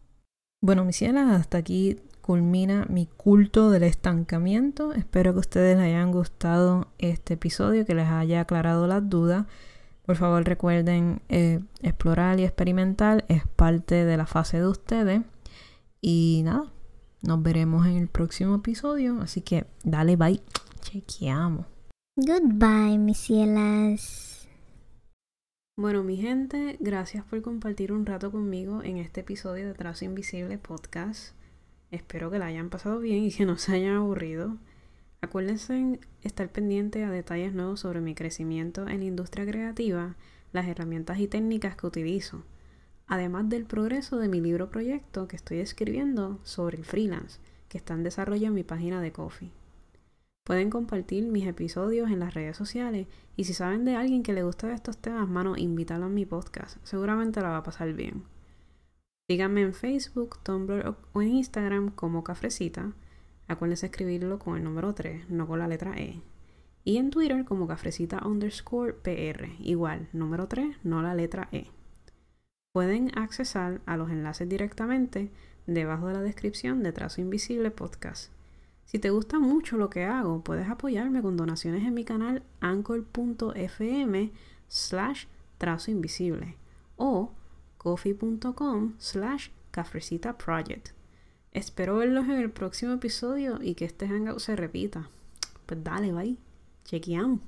Bueno, 0.60 0.84
mis 0.84 0.96
cielas, 0.96 1.30
hasta 1.30 1.58
aquí 1.58 1.98
culmina 2.26 2.86
mi 2.88 3.06
culto 3.06 3.70
del 3.70 3.84
estancamiento. 3.84 4.92
Espero 4.92 5.32
que 5.32 5.38
ustedes 5.38 5.78
hayan 5.78 6.10
gustado 6.10 6.88
este 6.98 7.34
episodio, 7.34 7.86
que 7.86 7.94
les 7.94 8.08
haya 8.08 8.40
aclarado 8.40 8.88
las 8.88 9.08
dudas. 9.08 9.46
Por 10.04 10.16
favor 10.16 10.44
recuerden 10.44 11.20
eh, 11.28 11.60
explorar 11.82 12.40
y 12.40 12.44
experimentar, 12.44 13.24
es 13.28 13.46
parte 13.46 14.04
de 14.04 14.16
la 14.16 14.26
fase 14.26 14.58
de 14.58 14.66
ustedes. 14.66 15.22
Y 16.00 16.42
nada, 16.44 16.64
nos 17.22 17.42
veremos 17.42 17.86
en 17.86 17.96
el 17.96 18.08
próximo 18.08 18.56
episodio. 18.56 19.20
Así 19.20 19.40
que 19.40 19.66
dale 19.84 20.16
bye, 20.16 20.42
chequeamos. 20.80 21.75
Goodbye, 22.18 22.96
mis 22.96 23.18
cielas. 23.18 24.48
Bueno, 25.76 26.02
mi 26.02 26.16
gente, 26.16 26.78
gracias 26.80 27.22
por 27.26 27.42
compartir 27.42 27.92
un 27.92 28.06
rato 28.06 28.32
conmigo 28.32 28.82
en 28.82 28.96
este 28.96 29.20
episodio 29.20 29.66
de 29.66 29.74
Trazo 29.74 30.06
Invisible 30.06 30.56
Podcast. 30.56 31.34
Espero 31.90 32.30
que 32.30 32.38
la 32.38 32.46
hayan 32.46 32.70
pasado 32.70 33.00
bien 33.00 33.24
y 33.24 33.30
que 33.30 33.44
no 33.44 33.58
se 33.58 33.72
hayan 33.72 33.96
aburrido. 33.96 34.56
Acuérdense 35.20 36.00
estar 36.22 36.50
pendiente 36.50 37.04
a 37.04 37.10
detalles 37.10 37.52
nuevos 37.52 37.80
sobre 37.80 38.00
mi 38.00 38.14
crecimiento 38.14 38.88
en 38.88 39.00
la 39.00 39.04
industria 39.04 39.44
creativa, 39.44 40.16
las 40.52 40.68
herramientas 40.68 41.18
y 41.18 41.28
técnicas 41.28 41.76
que 41.76 41.86
utilizo, 41.86 42.44
además 43.06 43.50
del 43.50 43.66
progreso 43.66 44.16
de 44.16 44.28
mi 44.28 44.40
libro 44.40 44.70
proyecto 44.70 45.28
que 45.28 45.36
estoy 45.36 45.58
escribiendo 45.58 46.40
sobre 46.44 46.78
el 46.78 46.86
freelance, 46.86 47.40
que 47.68 47.76
está 47.76 47.92
en 47.92 48.04
desarrollo 48.04 48.46
en 48.46 48.54
mi 48.54 48.64
página 48.64 49.02
de 49.02 49.12
Coffee. 49.12 49.52
Pueden 50.46 50.70
compartir 50.70 51.26
mis 51.26 51.46
episodios 51.46 52.08
en 52.08 52.20
las 52.20 52.32
redes 52.32 52.56
sociales 52.56 53.08
y 53.34 53.44
si 53.44 53.52
saben 53.52 53.84
de 53.84 53.96
alguien 53.96 54.22
que 54.22 54.32
le 54.32 54.44
gusta 54.44 54.72
estos 54.72 54.96
temas, 54.96 55.28
mano, 55.28 55.56
invítalo 55.56 56.06
a 56.06 56.08
mi 56.08 56.24
podcast. 56.24 56.78
Seguramente 56.84 57.40
la 57.40 57.48
va 57.48 57.56
a 57.56 57.62
pasar 57.64 57.92
bien. 57.94 58.22
Síganme 59.28 59.62
en 59.62 59.74
Facebook, 59.74 60.38
Tumblr 60.44 60.94
o 61.12 61.22
en 61.22 61.28
Instagram 61.30 61.90
como 61.90 62.22
Cafrecita 62.22 62.94
Acuérdense 63.48 63.86
escribirlo 63.86 64.38
con 64.38 64.56
el 64.56 64.64
número 64.64 64.94
3, 64.94 65.30
no 65.30 65.46
con 65.46 65.60
la 65.60 65.68
letra 65.68 65.94
E. 65.96 66.20
Y 66.84 66.98
en 66.98 67.10
Twitter 67.10 67.44
como 67.44 67.66
cafrecita 67.66 68.26
underscore 68.26 68.94
PR, 68.94 69.48
igual, 69.60 70.08
número 70.12 70.48
3, 70.48 70.76
no 70.82 71.02
la 71.02 71.14
letra 71.14 71.48
E. 71.52 71.66
Pueden 72.72 73.16
accesar 73.18 73.80
a 73.86 73.96
los 73.96 74.10
enlaces 74.10 74.48
directamente 74.48 75.30
debajo 75.66 76.08
de 76.08 76.14
la 76.14 76.22
descripción 76.22 76.82
de 76.82 76.92
Trazo 76.92 77.20
Invisible 77.20 77.70
Podcast. 77.70 78.35
Si 78.86 78.98
te 78.98 79.10
gusta 79.10 79.38
mucho 79.38 79.76
lo 79.76 79.90
que 79.90 80.04
hago, 80.04 80.42
puedes 80.42 80.68
apoyarme 80.68 81.20
con 81.20 81.36
donaciones 81.36 81.84
en 81.84 81.94
mi 81.94 82.04
canal 82.04 82.42
anchor.fm 82.60 84.32
slash 84.68 85.26
trazo 85.58 85.90
invisible 85.90 86.56
o 86.96 87.32
coffee.com 87.78 88.94
slash 88.98 89.48
cafrecita 89.70 90.38
project. 90.38 90.90
Espero 91.52 91.96
verlos 91.96 92.26
en 92.26 92.38
el 92.38 92.50
próximo 92.50 92.92
episodio 92.92 93.58
y 93.60 93.74
que 93.74 93.86
este 93.86 94.06
hangout 94.06 94.40
se 94.40 94.56
repita. 94.56 95.08
Pues 95.66 95.82
dale, 95.82 96.12
bye. 96.12 96.36
Chequeamos. 96.84 97.40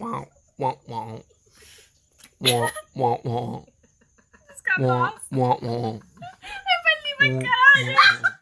wah, 0.00 0.24
wah, 0.56 0.76
wah. 0.88 1.20
Wah, 2.40 2.70
wah, 2.94 3.18
wah. 3.22 3.62
Scappò. 4.56 4.86
Wah, 4.86 5.12
wah, 5.30 5.56
wah. 5.60 5.98
È 6.40 6.76
bellissimo 6.84 7.24
il 7.28 7.44
caraglio. 7.44 8.38